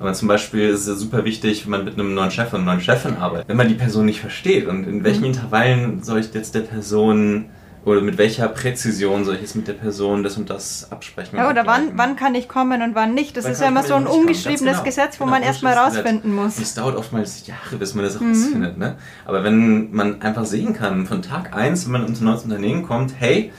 [0.01, 2.71] Aber zum Beispiel ist es super wichtig, wenn man mit einem neuen Chef oder einer
[2.71, 5.27] neuen Chefin arbeitet, wenn man die Person nicht versteht und in welchen mhm.
[5.27, 7.45] Intervallen soll ich jetzt der Person
[7.85, 11.37] oder mit welcher Präzision soll ich jetzt mit der Person das und das absprechen?
[11.37, 13.37] Ja, oder wann, wann kann ich kommen und wann nicht?
[13.37, 14.83] Das wann ist ja immer so ein ungeschriebenes genau.
[14.83, 16.57] Gesetz, wo genau, man erstmal rausfinden muss.
[16.57, 18.29] Es dauert oftmals Jahre, bis man das mhm.
[18.29, 18.77] rausfindet.
[18.79, 18.95] Ne?
[19.25, 23.13] Aber wenn man einfach sehen kann, von Tag 1, wenn man ins neue Unternehmen kommt,
[23.19, 23.51] hey,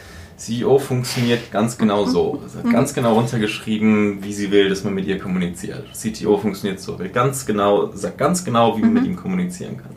[0.42, 2.42] CEO funktioniert ganz genau so.
[2.72, 5.84] Ganz genau runtergeschrieben, wie sie will, dass man mit ihr kommuniziert.
[5.92, 9.10] CTO funktioniert so, will ganz genau, sagt ganz genau, wie man mit mhm.
[9.10, 9.92] ihm kommunizieren kann.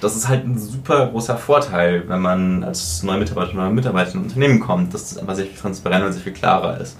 [0.00, 4.20] Das ist halt ein super großer Vorteil, wenn man als neue Mitarbeiter oder Mitarbeiter in
[4.20, 6.96] ein Unternehmen kommt, dass das einfach sehr viel transparenter und sehr viel klarer ist.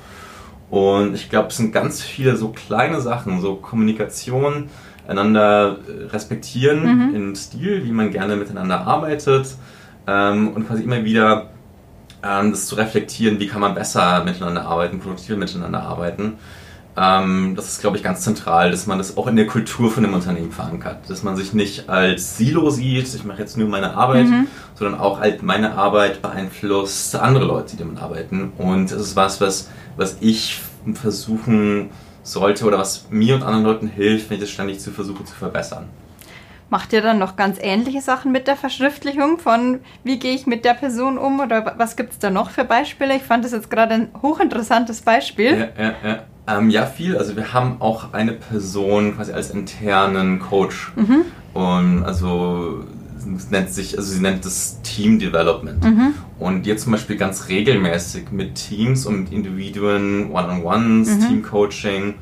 [0.68, 4.68] Und ich glaube, es sind ganz viele so kleine Sachen, so Kommunikation,
[5.08, 5.78] einander
[6.10, 7.14] respektieren mhm.
[7.14, 9.54] in Stil, wie man gerne miteinander arbeitet
[10.06, 11.49] ähm, und quasi immer wieder
[12.22, 16.34] das zu reflektieren, wie kann man besser miteinander arbeiten, produktiver miteinander arbeiten.
[16.96, 20.04] Ähm, das ist, glaube ich, ganz zentral, dass man das auch in der Kultur von
[20.04, 21.08] einem Unternehmen verankert.
[21.08, 24.48] Dass man sich nicht als Silo sieht, ich mache jetzt nur meine Arbeit, mhm.
[24.74, 28.52] sondern auch halt meine Arbeit beeinflusst andere Leute, die damit arbeiten.
[28.58, 30.60] Und es ist was, was, was ich
[30.94, 31.90] versuchen
[32.22, 35.34] sollte oder was mir und anderen Leuten hilft, wenn ich das ständig zu versuche zu
[35.34, 35.88] verbessern.
[36.70, 40.64] Macht ihr dann noch ganz ähnliche Sachen mit der Verschriftlichung von, wie gehe ich mit
[40.64, 43.16] der Person um oder was gibt es da noch für Beispiele?
[43.16, 45.68] Ich fand das jetzt gerade ein hochinteressantes Beispiel.
[45.76, 46.22] Ja, ja, ja.
[46.46, 47.16] Ähm, ja, viel.
[47.16, 50.92] Also wir haben auch eine Person quasi als internen Coach.
[50.94, 51.24] Mhm.
[51.54, 52.84] Und also
[53.50, 55.82] nennt sich, also sie nennt das Team Development.
[55.82, 56.14] Mhm.
[56.38, 61.20] Und jetzt zum Beispiel ganz regelmäßig mit Teams und mit Individuen, One-on-Ones, mhm.
[61.20, 62.14] Team Coaching,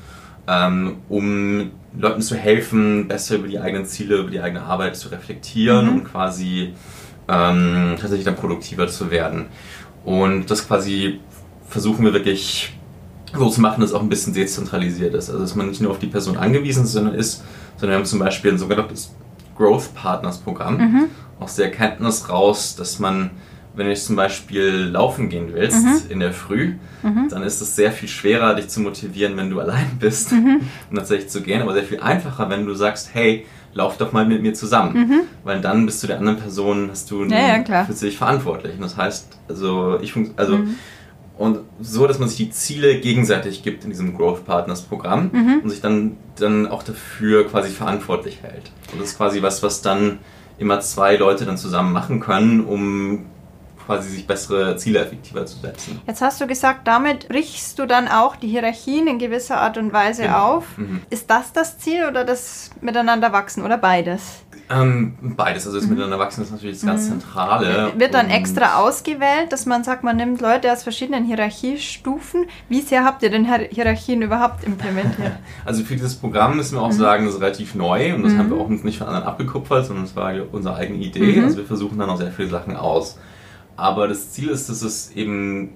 [0.46, 5.08] ähm, um Leuten zu helfen, besser über die eigenen Ziele, über die eigene Arbeit zu
[5.08, 5.92] reflektieren mhm.
[5.92, 6.74] und quasi
[7.28, 9.46] ähm, tatsächlich dann produktiver zu werden.
[10.04, 11.20] Und das quasi
[11.66, 12.78] versuchen wir wirklich
[13.34, 15.28] so zu machen, dass es auch ein bisschen dezentralisiert ist.
[15.28, 17.42] Also dass man nicht nur auf die Person angewiesen sondern ist,
[17.76, 19.14] sondern wir haben zum Beispiel ein sogenanntes
[19.56, 21.04] Growth Partners Programm mhm.
[21.40, 23.32] aus der Erkenntnis raus, dass man
[23.74, 26.10] wenn du zum Beispiel laufen gehen willst mhm.
[26.10, 27.28] in der Früh, mhm.
[27.30, 30.60] dann ist es sehr viel schwerer, dich zu motivieren, wenn du allein bist, mhm.
[30.90, 34.26] um tatsächlich zu gehen, aber sehr viel einfacher, wenn du sagst, hey, lauf doch mal
[34.26, 34.98] mit mir zusammen.
[34.98, 35.20] Mhm.
[35.44, 38.74] Weil dann bist du der anderen Person, hast du ja, ja, für sich verantwortlich.
[38.74, 40.74] Und das heißt, also ich also mhm.
[41.36, 45.60] und so, dass man sich die Ziele gegenseitig gibt in diesem Growth Partners Programm mhm.
[45.62, 48.70] und sich dann, dann auch dafür quasi verantwortlich hält.
[48.92, 50.18] Und das ist quasi was, was dann
[50.58, 53.26] immer zwei Leute dann zusammen machen können, um
[53.88, 55.98] quasi sich bessere Ziele effektiver zu setzen.
[56.06, 59.94] Jetzt hast du gesagt, damit brichst du dann auch die Hierarchien in gewisser Art und
[59.94, 60.56] Weise genau.
[60.56, 60.76] auf.
[60.76, 61.00] Mhm.
[61.08, 64.42] Ist das das Ziel oder das Miteinander wachsen oder beides?
[64.70, 65.94] Ähm, beides, also das mhm.
[65.94, 67.20] Miteinander wachsen ist natürlich das ganz mhm.
[67.20, 67.92] Zentrale.
[67.96, 72.44] Wird dann extra ausgewählt, dass man sagt, man nimmt Leute aus verschiedenen Hierarchiestufen.
[72.68, 75.32] Wie sehr habt ihr denn Hierarchien überhaupt implementiert?
[75.64, 76.98] Also für dieses Programm müssen wir auch mhm.
[76.98, 78.38] sagen, das ist relativ neu und das mhm.
[78.38, 81.38] haben wir auch nicht von anderen abgekupfert, sondern das war unsere eigene Idee.
[81.38, 81.44] Mhm.
[81.44, 83.18] Also wir versuchen dann auch sehr viele Sachen aus.
[83.78, 85.70] Aber das Ziel ist, dass es eben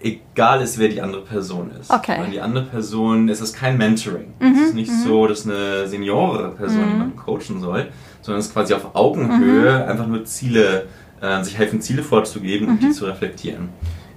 [0.00, 1.90] egal ist, wer die andere Person ist.
[1.90, 2.18] Okay.
[2.18, 4.32] Weil die andere Person, es ist kein Mentoring.
[4.40, 5.04] Mhm, es ist nicht mhm.
[5.04, 6.90] so, dass eine seniorere Person mhm.
[6.90, 7.88] jemanden coachen soll,
[8.22, 9.90] sondern es ist quasi auf Augenhöhe mhm.
[9.90, 10.86] einfach nur Ziele,
[11.20, 12.92] äh, sich helfen, Ziele vorzugeben und die mhm.
[12.92, 13.68] zu reflektieren.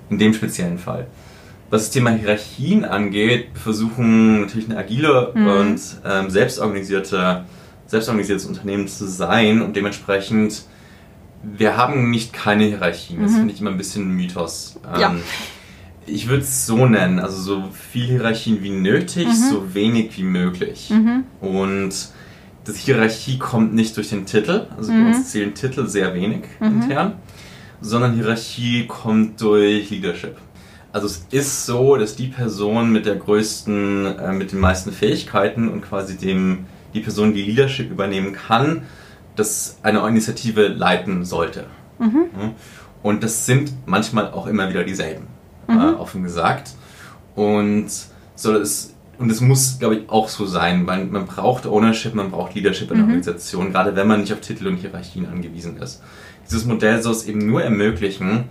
[0.10, 1.08] In dem speziellen Fall.
[1.70, 5.48] Was das Thema Hierarchien angeht, versuchen natürlich eine agile mhm.
[5.48, 7.44] und ähm, selbstorganisierte,
[7.88, 10.64] selbstorganisiertes Unternehmen zu sein und dementsprechend
[11.58, 13.22] wir haben nicht keine Hierarchien.
[13.22, 13.36] Das mhm.
[13.38, 14.80] finde ich immer ein bisschen ein Mythos.
[14.98, 15.12] Ja.
[15.12, 15.22] Ähm,
[16.08, 19.50] ich würde es so nennen, also so viel Hierarchien wie nötig, mhm.
[19.50, 20.92] so wenig wie möglich.
[20.92, 21.24] Mhm.
[21.42, 21.94] Und
[22.64, 25.24] das Hierarchie kommt nicht durch den Titel, also bei uns mhm.
[25.24, 26.82] zählen Titel sehr wenig mhm.
[26.82, 27.14] intern,
[27.82, 30.38] sondern Hierarchie kommt durch Leadership.
[30.92, 35.68] Also es ist so, dass die Person mit der größten, äh, mit den meisten Fähigkeiten
[35.70, 38.84] und quasi dem, die Person, die Leadership übernehmen kann,
[39.36, 41.66] das eine Initiative leiten sollte.
[42.00, 42.54] Mhm.
[43.04, 45.28] Und das sind manchmal auch immer wieder dieselben,
[45.68, 45.80] mhm.
[45.80, 46.72] äh, offen gesagt.
[47.36, 47.88] Und
[48.36, 52.32] so es und es muss, glaube ich, auch so sein, weil man braucht Ownership, man
[52.32, 53.12] braucht Leadership in der mhm.
[53.12, 56.02] Organisation, gerade wenn man nicht auf Titel und Hierarchien angewiesen ist.
[56.46, 58.46] Dieses Modell soll es eben nur ermöglichen,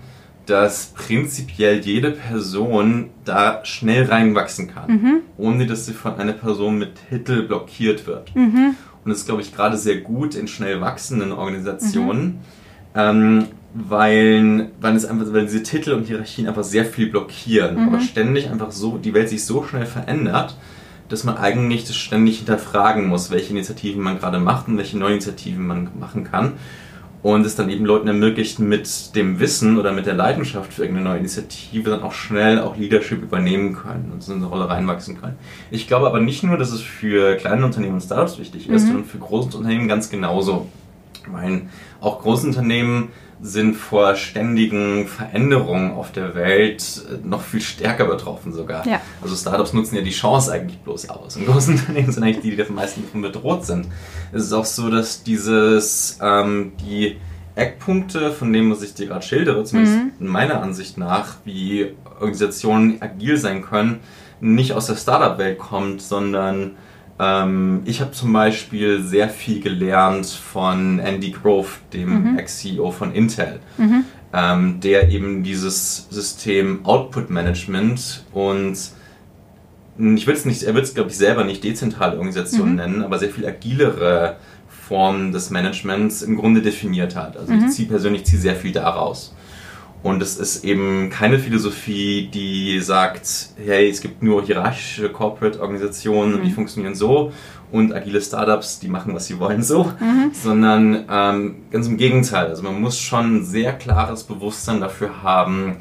[0.47, 5.21] dass prinzipiell jede Person da schnell reinwachsen kann, mhm.
[5.39, 8.35] ohne dass sie von einer Person mit Titel blockiert wird.
[8.35, 8.75] Mhm.
[9.05, 12.39] Und das ist, glaube ich, gerade sehr gut in schnell wachsenden Organisationen, mhm.
[12.95, 17.77] ähm, weil, weil, es einfach, weil diese Titel und Hierarchien einfach sehr viel blockieren.
[17.77, 17.89] Mhm.
[17.89, 20.57] Aber ständig einfach so, die Welt sich so schnell verändert,
[21.09, 25.15] dass man eigentlich das ständig hinterfragen muss, welche Initiativen man gerade macht und welche neuen
[25.15, 26.55] Initiativen man machen kann
[27.25, 31.09] und es dann eben Leuten ermöglicht, mit dem Wissen oder mit der Leidenschaft für irgendeine
[31.09, 35.39] neue Initiative dann auch schnell auch Leadership übernehmen können und in eine Rolle reinwachsen können.
[35.71, 38.87] Ich glaube aber nicht nur, dass es für kleine Unternehmen und Startups wichtig ist, mhm.
[38.87, 40.69] sondern für große Unternehmen ganz genauso.
[41.27, 41.63] Weil
[42.03, 43.09] auch große Unternehmen
[43.47, 48.89] sind vor ständigen Veränderungen auf der Welt äh, noch viel stärker betroffen sogar.
[48.89, 49.03] Ja.
[49.21, 51.37] Also Startups nutzen ja die Chance eigentlich bloß aus.
[51.37, 53.89] Und große Unternehmen sind eigentlich die, die am meisten davon bedroht sind.
[54.33, 57.19] Es ist auch so, dass dieses, ähm, die
[57.55, 60.13] Eckpunkte, von denen was ich dir gerade schildere, zumindest mhm.
[60.21, 64.01] in meiner Ansicht nach, wie Organisationen agil sein können,
[64.41, 66.77] nicht aus der Startup-Welt kommt, sondern
[67.19, 72.39] ähm, ich habe zum Beispiel sehr viel gelernt von Andy Grove, dem mhm.
[72.39, 74.05] Ex-CEO von Intel, mhm.
[74.33, 78.77] ähm, der eben dieses System Output Management und
[79.97, 82.77] ich würde es nicht, er wird es glaube ich selber nicht dezentrale Organisation mhm.
[82.77, 87.37] nennen, aber sehr viel agilere Formen des Managements im Grunde definiert hat.
[87.37, 87.69] Also ich mhm.
[87.69, 89.35] ziehe persönlich ziehe sehr viel daraus.
[90.05, 96.45] Und es ist eben keine Philosophie, die sagt, hey, es gibt nur hierarchische Corporate-Organisationen mhm.
[96.45, 97.33] die funktionieren so
[97.73, 100.31] und agile Startups, die machen, was sie wollen, so, mhm.
[100.35, 102.49] sondern ähm, ganz im Gegenteil.
[102.49, 105.79] Also man muss schon ein sehr klares Bewusstsein dafür haben,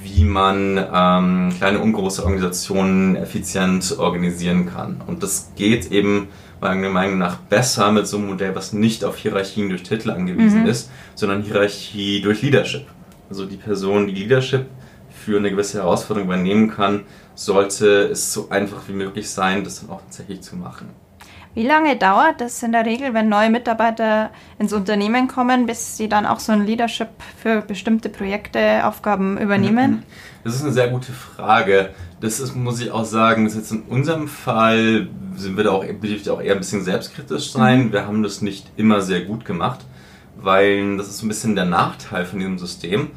[0.00, 5.02] wie man ähm, kleine und große Organisationen effizient organisieren kann.
[5.08, 6.28] Und das geht eben
[6.60, 10.62] meiner Meinung nach besser mit so einem Modell, was nicht auf Hierarchien durch Titel angewiesen
[10.62, 10.68] mhm.
[10.68, 12.86] ist, sondern Hierarchie durch Leadership
[13.28, 14.66] also die Person, die Leadership
[15.10, 19.90] für eine gewisse Herausforderung übernehmen kann, sollte es so einfach wie möglich sein, das dann
[19.90, 20.88] auch tatsächlich zu machen.
[21.54, 26.06] Wie lange dauert das in der Regel, wenn neue Mitarbeiter ins Unternehmen kommen, bis sie
[26.06, 27.08] dann auch so ein Leadership
[27.38, 30.02] für bestimmte Projekte, Aufgaben übernehmen?
[30.44, 31.94] Das ist eine sehr gute Frage.
[32.20, 35.82] Das ist, muss ich auch sagen, das jetzt in unserem Fall sind wir da auch,
[35.82, 37.86] auch eher ein bisschen selbstkritisch sein.
[37.86, 37.92] Mhm.
[37.92, 39.80] Wir haben das nicht immer sehr gut gemacht
[40.38, 43.08] weil das ist so ein bisschen der Nachteil von diesem System,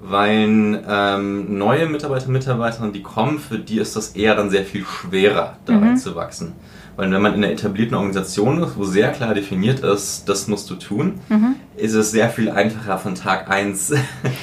[0.00, 4.64] weil ähm, neue Mitarbeiter und Mitarbeiterinnen, die kommen, für die ist das eher dann sehr
[4.64, 5.96] viel schwerer, da mhm.
[5.96, 6.52] zu wachsen.
[6.96, 10.68] Weil wenn man in einer etablierten Organisation ist, wo sehr klar definiert ist, das musst
[10.70, 11.56] du tun, mhm.
[11.76, 13.94] ist es sehr viel einfacher von Tag 1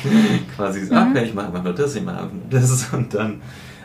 [0.56, 0.98] quasi mhm.
[0.98, 3.42] okay, ich mache einfach nur das, ich mache einfach nur das und dann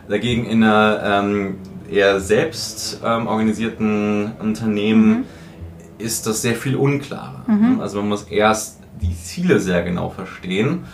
[0.08, 1.56] dagegen in einer ähm,
[1.88, 5.24] eher selbst ähm, organisierten Unternehmen mhm
[6.00, 7.44] ist das sehr viel unklarer.
[7.46, 7.80] Mhm.
[7.80, 10.84] Also man muss erst die Ziele sehr genau verstehen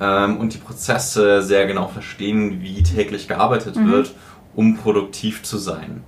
[0.00, 3.90] ähm, und die Prozesse sehr genau verstehen, wie täglich gearbeitet mhm.
[3.90, 4.14] wird,
[4.54, 6.02] um produktiv zu sein.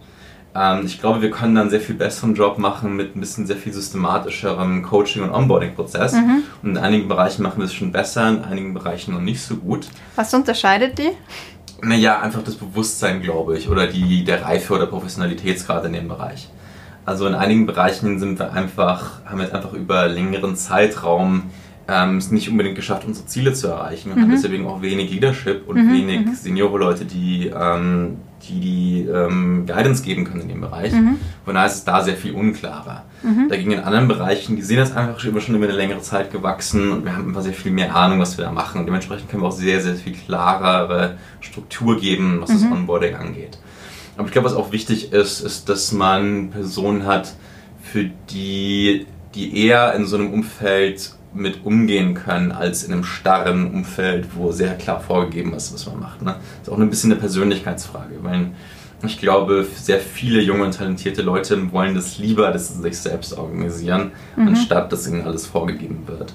[0.54, 3.56] Ähm, ich glaube, wir können dann sehr viel besseren Job machen mit ein bisschen sehr
[3.56, 6.14] viel systematischerem Coaching- und Onboarding-Prozess.
[6.14, 6.42] Mhm.
[6.62, 9.56] Und in einigen Bereichen machen wir es schon besser, in einigen Bereichen noch nicht so
[9.56, 9.88] gut.
[10.16, 11.10] Was unterscheidet die?
[11.82, 16.48] Naja, einfach das Bewusstsein, glaube ich, oder die, der Reife oder Professionalitätsgrad in dem Bereich.
[17.06, 21.44] Also in einigen Bereichen sind wir einfach, haben wir einfach über längeren Zeitraum
[21.88, 24.22] ähm, es nicht unbedingt geschafft, unsere Ziele zu erreichen und mhm.
[24.22, 25.92] haben deswegen auch wenig Leadership und mhm.
[25.92, 26.34] wenig mhm.
[26.34, 28.16] Seniore-Leute, die ähm,
[28.48, 30.92] die, die ähm, Guidance geben können in dem Bereich.
[30.92, 31.16] Mhm.
[31.44, 33.04] Von daher ist es da sehr viel unklarer.
[33.22, 33.48] Mhm.
[33.48, 36.92] Dagegen in anderen Bereichen, die sehen das einfach schon, schon über eine längere Zeit gewachsen
[36.92, 38.80] und wir haben einfach sehr viel mehr Ahnung, was wir da machen.
[38.80, 42.54] Und dementsprechend können wir auch sehr, sehr viel klarere Struktur geben, was mhm.
[42.54, 43.58] das Onboarding angeht.
[44.16, 47.34] Aber ich glaube, was auch wichtig ist, ist, dass man Personen hat,
[47.82, 53.72] für die, die eher in so einem Umfeld mit umgehen können, als in einem starren
[53.72, 56.22] Umfeld, wo sehr klar vorgegeben ist, was man macht.
[56.22, 56.36] Ne?
[56.60, 58.48] Das ist auch ein bisschen eine Persönlichkeitsfrage, weil
[59.04, 63.36] ich glaube, sehr viele junge und talentierte Leute wollen das lieber, dass sie sich selbst
[63.36, 64.48] organisieren, mhm.
[64.48, 66.32] anstatt dass ihnen alles vorgegeben wird.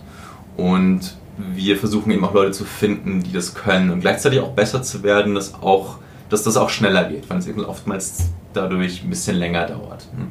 [0.58, 4.84] Und wir versuchen eben auch Leute zu finden, die das können und gleichzeitig auch besser
[4.84, 5.98] zu werden, dass, auch,
[6.32, 10.08] dass das auch schneller geht, weil es eben oftmals dadurch ein bisschen länger dauert.
[10.18, 10.28] Ne?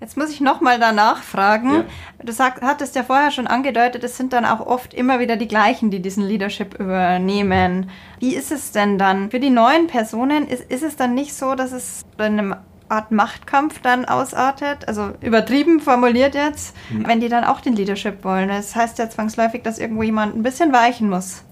[0.00, 1.74] Jetzt muss ich nochmal danach fragen.
[1.74, 1.84] Ja.
[2.24, 5.48] Du sag, hattest ja vorher schon angedeutet, es sind dann auch oft immer wieder die
[5.48, 7.90] gleichen, die diesen Leadership übernehmen.
[8.18, 10.48] Wie ist es denn dann für die neuen Personen?
[10.48, 12.56] Ist, ist es dann nicht so, dass es bei einem
[12.88, 17.06] Art Machtkampf dann ausartet, also übertrieben formuliert jetzt, mhm.
[17.06, 18.48] wenn die dann auch den Leadership wollen.
[18.48, 21.44] Das heißt ja zwangsläufig, dass irgendwo jemand ein bisschen weichen muss.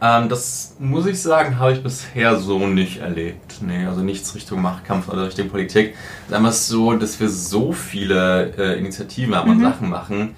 [0.00, 3.62] Ähm, das muss ich sagen, habe ich bisher so nicht erlebt.
[3.62, 5.94] Nee, also nichts Richtung Machtkampf oder Richtung Politik.
[6.24, 9.64] Es ist einfach so, dass wir so viele äh, Initiativen haben und mhm.
[9.64, 10.34] Sachen machen,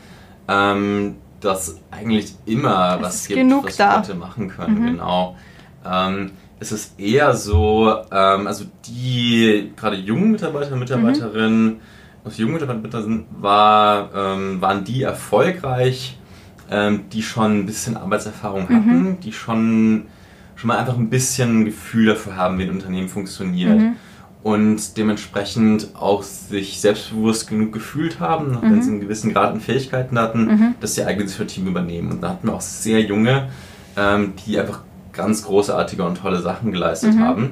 [0.46, 3.96] ähm, dass eigentlich immer es was gibt, was da.
[3.96, 4.80] Leute machen können.
[4.80, 4.86] Mhm.
[4.86, 5.36] Genau.
[5.84, 11.80] Ähm, es ist eher so, ähm, also die gerade jungen Mitarbeiter und Mitarbeiterinnen, mhm.
[12.24, 16.16] also junge Mitarbeiter sind, war, ähm, waren die erfolgreich
[16.70, 18.74] ähm, die schon ein bisschen Arbeitserfahrung mhm.
[18.74, 19.20] hatten, mhm.
[19.20, 20.06] die schon,
[20.56, 23.78] schon mal einfach ein bisschen ein Gefühl dafür haben, wie ein Unternehmen funktioniert.
[23.78, 23.96] Mhm.
[24.42, 28.58] Und dementsprechend auch sich selbstbewusst genug gefühlt haben, mhm.
[28.62, 30.74] wenn sie einen gewissen Grad an Fähigkeiten hatten, mhm.
[30.80, 32.12] dass sie eigenes für Team übernehmen.
[32.12, 33.48] Und da hatten wir auch sehr junge,
[33.96, 37.20] ähm, die einfach ganz großartige und tolle Sachen geleistet mhm.
[37.20, 37.50] haben.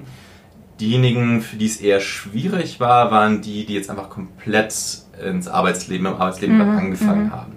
[0.79, 4.75] Diejenigen, für die es eher schwierig war, waren die, die jetzt einfach komplett
[5.25, 6.79] ins Arbeitsleben, im Arbeitsleben mhm.
[6.79, 7.53] angefangen haben.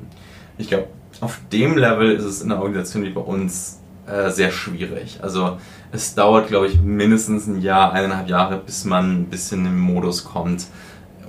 [0.58, 0.88] Ich glaube,
[1.22, 5.20] auf dem Level ist es in einer Organisation wie bei uns äh, sehr schwierig.
[5.22, 5.58] Also
[5.92, 10.24] es dauert, glaube ich, mindestens ein Jahr, eineinhalb Jahre, bis man ein bisschen im Modus
[10.24, 10.68] kommt.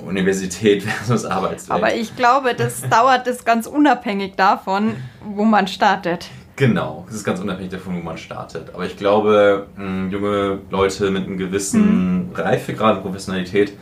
[0.05, 1.83] Universität versus Arbeitsleben.
[1.83, 6.29] Aber ich glaube, das dauert das ganz unabhängig davon, wo man startet.
[6.57, 8.75] Genau, das ist ganz unabhängig davon, wo man startet.
[8.75, 12.35] Aber ich glaube, junge Leute mit einem gewissen mhm.
[12.35, 13.73] Reifegrad und Professionalität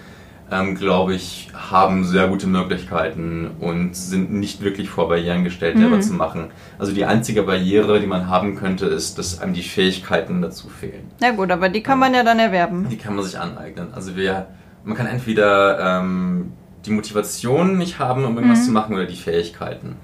[0.51, 5.81] ähm, glaube ich, haben sehr gute Möglichkeiten und sind nicht wirklich vor Barrieren gestellt, mhm.
[5.81, 6.51] selber zu machen.
[6.79, 11.11] Also die einzige Barriere, die man haben könnte, ist, dass einem die Fähigkeiten dazu fehlen.
[11.21, 12.89] Na gut, aber die kann man ja dann erwerben.
[12.91, 13.89] Die kann man sich aneignen.
[13.93, 14.47] Also wir,
[14.85, 16.53] man kann entweder ähm,
[16.87, 18.65] die Motivation nicht haben, um irgendwas mhm.
[18.65, 19.97] zu machen, oder die Fähigkeiten.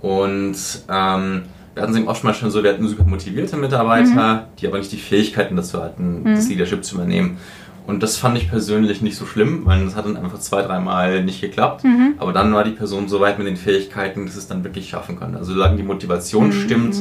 [0.00, 0.56] Und
[0.90, 1.42] ähm,
[1.74, 4.40] wir hatten es eben auch schon mal schon so, wir hatten super motivierte Mitarbeiter, mhm.
[4.58, 6.34] die aber nicht die Fähigkeiten dazu hatten, mhm.
[6.34, 7.38] das Leadership zu übernehmen.
[7.86, 11.22] Und das fand ich persönlich nicht so schlimm, weil das hat dann einfach zwei, dreimal
[11.22, 11.84] nicht geklappt.
[11.84, 12.14] Mhm.
[12.16, 15.18] Aber dann war die Person so weit mit den Fähigkeiten, dass es dann wirklich schaffen
[15.18, 15.36] kann.
[15.36, 16.52] Also solange die Motivation mhm.
[16.52, 16.96] stimmt,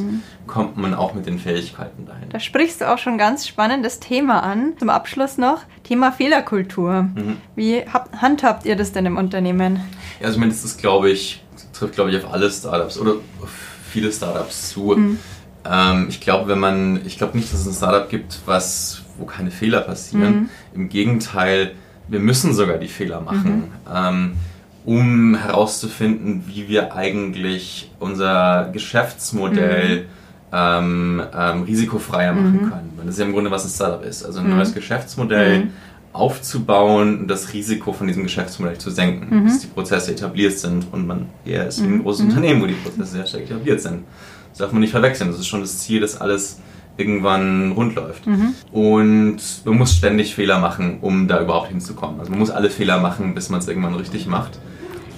[0.45, 2.27] kommt man auch mit den Fähigkeiten dahin.
[2.29, 4.73] Da sprichst du auch schon ein ganz spannendes Thema an.
[4.77, 7.03] Zum Abschluss noch Thema Fehlerkultur.
[7.03, 7.37] Mhm.
[7.55, 9.79] Wie habt, handhabt ihr das denn im Unternehmen?
[10.19, 13.13] Ja, also ich meine, das ist, glaube ich, trifft, glaube ich, auf alle Startups oder
[13.41, 13.49] auf
[13.89, 14.95] viele Startups zu.
[14.97, 15.19] Mhm.
[15.65, 19.25] Ähm, ich glaube, wenn man, ich glaube nicht, dass es ein Startup gibt, was wo
[19.25, 20.33] keine Fehler passieren.
[20.33, 20.49] Mhm.
[20.75, 21.71] Im Gegenteil,
[22.09, 23.91] wir müssen sogar die Fehler machen, mhm.
[23.93, 24.31] ähm,
[24.85, 30.05] um herauszufinden, wie wir eigentlich unser Geschäftsmodell mhm.
[30.51, 32.69] ähm, ähm, risikofreier machen mhm.
[32.69, 32.93] können.
[32.97, 34.25] das ist ja im Grunde, was ein Startup ist.
[34.25, 34.57] Also ein mhm.
[34.57, 35.69] neues Geschäftsmodell mhm.
[36.11, 41.07] aufzubauen und das Risiko von diesem Geschäftsmodell zu senken, bis die Prozesse etabliert sind und
[41.07, 44.03] man eher ist wie ein großes Unternehmen, wo die Prozesse sehr stark etabliert sind.
[44.49, 45.31] Das darf man nicht verwechseln.
[45.31, 46.59] Das ist schon das Ziel, dass alles
[46.97, 48.27] irgendwann rund läuft.
[48.27, 48.53] Mhm.
[48.71, 52.19] Und man muss ständig Fehler machen, um da überhaupt hinzukommen.
[52.19, 54.59] Also man muss alle Fehler machen, bis man es irgendwann richtig macht.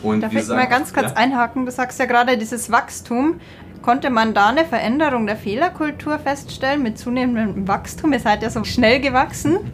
[0.03, 1.17] Und Darf ich mal ganz kurz ja?
[1.17, 1.65] einhaken?
[1.65, 3.39] Du sagst ja gerade dieses Wachstum.
[3.81, 8.13] Konnte man da eine Veränderung der Fehlerkultur feststellen mit zunehmendem Wachstum?
[8.13, 9.57] Ihr seid ja so schnell gewachsen.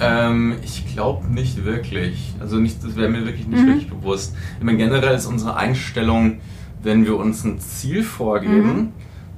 [0.00, 2.34] Ähm, ich glaube nicht wirklich.
[2.40, 3.66] Also nicht, das wäre mir wirklich nicht mhm.
[3.68, 4.34] wirklich bewusst.
[4.58, 6.40] Ich meine, generell ist unsere Einstellung,
[6.82, 8.92] wenn wir uns ein Ziel vorgeben, mhm.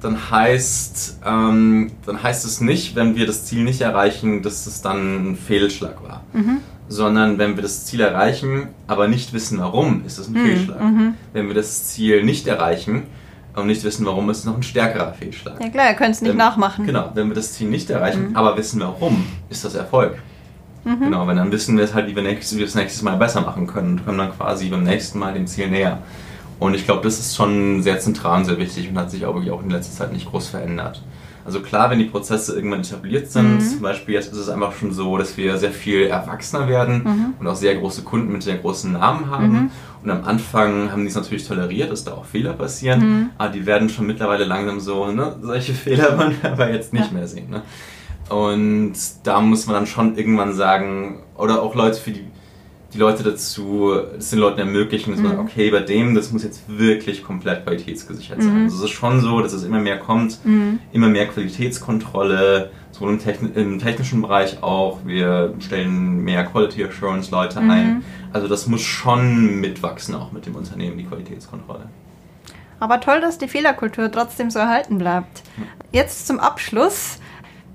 [0.05, 4.82] Dann heißt, ähm, dann heißt es nicht, wenn wir das Ziel nicht erreichen, dass es
[4.82, 6.22] dann ein Fehlschlag war.
[6.32, 6.59] Mhm.
[6.88, 10.46] Sondern wenn wir das Ziel erreichen, aber nicht wissen warum, ist es ein mhm.
[10.46, 10.82] Fehlschlag.
[10.82, 11.14] Mhm.
[11.32, 13.05] Wenn wir das Ziel nicht erreichen,
[13.57, 15.62] und nicht wissen, warum, ist es noch ein stärkerer Fehlschlag.
[15.62, 16.86] Ja klar, ihr könnt es nicht wenn, nachmachen.
[16.86, 18.36] Genau, wenn wir das Ziel nicht erreichen, mhm.
[18.36, 20.18] aber wissen warum, ist das Erfolg.
[20.84, 21.00] Mhm.
[21.00, 23.16] Genau, wenn dann wissen wir es halt, wie wir, nächstes, wie wir das nächstes Mal
[23.16, 25.98] besser machen können und kommen dann quasi beim nächsten Mal dem Ziel näher.
[26.59, 29.34] Und ich glaube, das ist schon sehr zentral und sehr wichtig und hat sich auch
[29.34, 31.02] wirklich auch in letzter Zeit nicht groß verändert.
[31.44, 33.61] Also klar, wenn die Prozesse irgendwann etabliert sind, mhm.
[33.61, 37.34] zum Beispiel jetzt ist es einfach schon so, dass wir sehr viel erwachsener werden mhm.
[37.38, 39.52] und auch sehr große Kunden mit sehr großen Namen haben.
[39.52, 39.70] Mhm.
[40.02, 43.30] Und am Anfang haben die es natürlich toleriert, dass da auch Fehler passieren, mhm.
[43.36, 47.09] aber die werden schon mittlerweile langsam so, ne, solche Fehler wollen wir aber jetzt nicht
[47.09, 47.12] ja.
[47.12, 47.50] mehr sehen.
[47.50, 47.62] Ne?
[48.30, 48.94] Und
[49.24, 52.24] da muss man dann schon irgendwann sagen, oder auch Leute, für die
[52.95, 55.40] die Leute dazu, das den Leuten ermöglichen, dass man, mhm.
[55.40, 58.57] okay, bei dem, das muss jetzt wirklich komplett qualitätsgesichert sein.
[58.57, 58.64] Mhm.
[58.64, 60.78] Also es ist schon so, dass es immer mehr kommt, mhm.
[60.92, 65.01] immer mehr Qualitätskontrolle, sowohl im, Techn im, technischen Bereich auch.
[65.05, 67.70] Wir stellen mehr Quality Assurance Leute mhm.
[67.70, 68.05] ein.
[68.32, 71.88] Also das muss schon mitwachsen, auch mit dem Unternehmen, die Qualitätskontrolle.
[72.78, 75.42] Aber toll, dass die Fehlerkultur trotzdem so erhalten bleibt.
[75.90, 77.18] Jetzt zum Abschluss.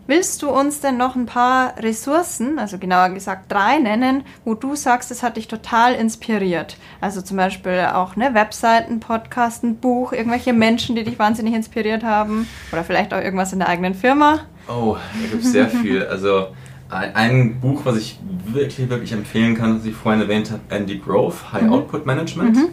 [0.09, 4.75] Willst du uns denn noch ein paar Ressourcen, also genauer gesagt drei nennen, wo du
[4.75, 6.77] sagst, es hat dich total inspiriert?
[6.99, 12.03] Also zum Beispiel auch ne, Webseiten, Podcast, ein Buch, irgendwelche Menschen, die dich wahnsinnig inspiriert
[12.03, 14.39] haben oder vielleicht auch irgendwas in der eigenen Firma?
[14.67, 16.03] Oh, da gibt es sehr viel.
[16.03, 16.47] Also
[16.89, 21.35] ein Buch, was ich wirklich, wirklich empfehlen kann, das ich vorhin erwähnt habe, Andy Grove,
[21.53, 21.73] High mhm.
[21.73, 22.69] Output Management, mhm.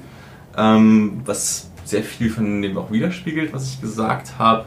[0.57, 4.65] ähm, was sehr viel von dem auch widerspiegelt, was ich gesagt habe.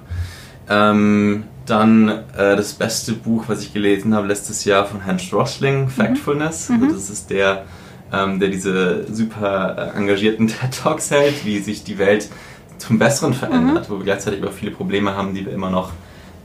[0.69, 5.83] Ähm, dann äh, das beste Buch, was ich gelesen habe letztes Jahr von Hans Rosling,
[5.83, 5.89] mhm.
[5.89, 6.69] Factfulness.
[6.69, 6.83] Mhm.
[6.83, 7.65] Also das ist der,
[8.11, 12.29] ähm, der diese super äh, engagierten TED Talks hält, wie sich die Welt
[12.77, 13.93] zum Besseren verändert, mhm.
[13.93, 15.91] wo wir gleichzeitig aber viele Probleme haben, die wir immer noch,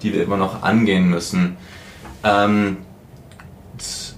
[0.02, 1.56] die wir immer noch angehen müssen.
[2.22, 2.78] Ähm,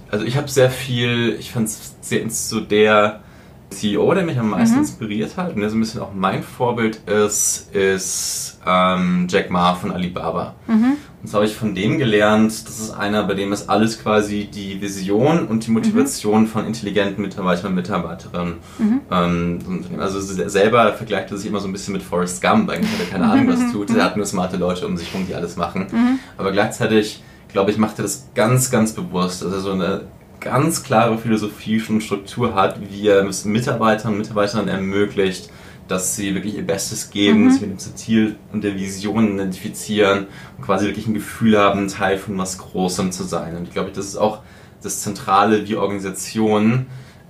[0.09, 3.21] also ich habe sehr viel, ich fand es sehr so der
[3.69, 4.81] CEO, der mich am meisten mhm.
[4.81, 9.75] inspiriert hat und der so ein bisschen auch mein Vorbild ist, ist ähm, Jack Ma
[9.75, 10.55] von Alibaba.
[10.67, 10.93] Mhm.
[11.21, 14.45] Und so habe ich von dem gelernt, das ist einer, bei dem ist alles quasi
[14.45, 16.47] die Vision und die Motivation mhm.
[16.47, 18.53] von intelligenten Mitarbeitern und Mitarbeiterinnen.
[18.77, 19.01] Mhm.
[19.11, 19.59] Ähm,
[19.99, 22.69] also selber vergleicht er sich immer so ein bisschen mit Forrest Gump.
[22.69, 23.89] Eigentlich hat er keine Ahnung, was tut.
[23.89, 25.87] Er hat nur smarte Leute um sich herum, die alles machen.
[25.91, 26.19] Mhm.
[26.37, 29.43] Aber gleichzeitig glaube ich, macht er das ganz, ganz bewusst.
[29.43, 30.01] Also so eine
[30.39, 35.49] ganz klare Philosophie und Struktur hat, wie er es Mitarbeitern und Mitarbeitern ermöglicht,
[35.87, 37.51] dass sie wirklich ihr Bestes geben, mhm.
[37.51, 40.27] sich mit dem Ziel und der Vision identifizieren
[40.57, 43.55] und quasi wirklich ein Gefühl haben, Teil von was Großem zu sein.
[43.55, 44.41] Und ich glaube, das ist auch
[44.83, 46.87] das Zentrale, wie Organisationen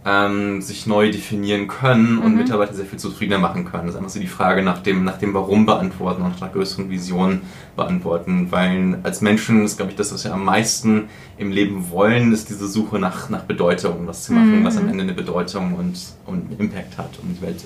[0.07, 2.37] ähm, sich neu definieren können und mhm.
[2.37, 3.87] Mitarbeiter sehr viel zufriedener machen können.
[3.87, 6.51] Das ist einfach so die Frage nach dem, nach dem Warum beantworten und nach einer
[6.51, 7.41] größeren Vision
[7.75, 8.47] beantworten.
[8.49, 12.49] Weil als Menschen ist, glaube ich, das, was wir am meisten im Leben wollen, ist
[12.49, 14.63] diese Suche nach, nach Bedeutung, was zu machen, mhm.
[14.65, 17.65] was am Ende eine Bedeutung und, und Impact hat, um die Welt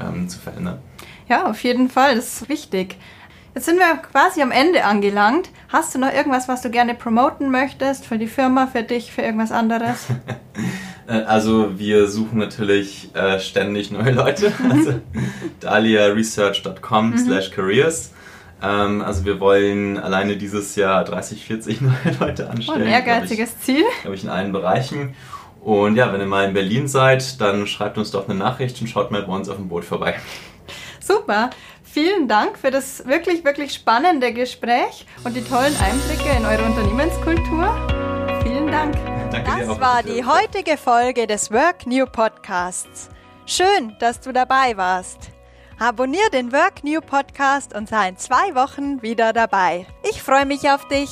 [0.00, 0.78] ähm, zu verändern.
[1.28, 2.96] Ja, auf jeden Fall, das ist wichtig.
[3.54, 5.50] Jetzt sind wir quasi am Ende angelangt.
[5.68, 9.22] Hast du noch irgendwas, was du gerne promoten möchtest für die Firma, für dich, für
[9.22, 10.06] irgendwas anderes?
[11.06, 14.52] Äh, also wir suchen natürlich äh, ständig neue Leute.
[14.70, 15.00] Also
[15.60, 17.18] daliaresearch.com mhm.
[17.18, 18.12] slash careers.
[18.62, 22.82] Ähm, also wir wollen alleine dieses Jahr 30, 40 neue Leute anstellen.
[22.82, 23.84] Oh, ein ehrgeiziges ich, Ziel.
[24.02, 25.14] Glaube ich, in allen Bereichen.
[25.60, 28.86] Und ja, wenn ihr mal in Berlin seid, dann schreibt uns doch eine Nachricht und
[28.86, 30.14] schaut mal bei uns auf dem Boot vorbei.
[31.00, 31.50] Super.
[31.82, 37.74] Vielen Dank für das wirklich, wirklich spannende Gespräch und die tollen Einblicke in eure Unternehmenskultur.
[38.44, 39.15] Vielen Dank.
[39.44, 39.80] Danke das dir auch.
[39.80, 43.10] war die heutige Folge des Work New Podcasts.
[43.44, 45.30] Schön, dass du dabei warst.
[45.78, 49.86] Abonnier den Work New Podcast und sei in zwei Wochen wieder dabei.
[50.08, 51.10] Ich freue mich auf dich.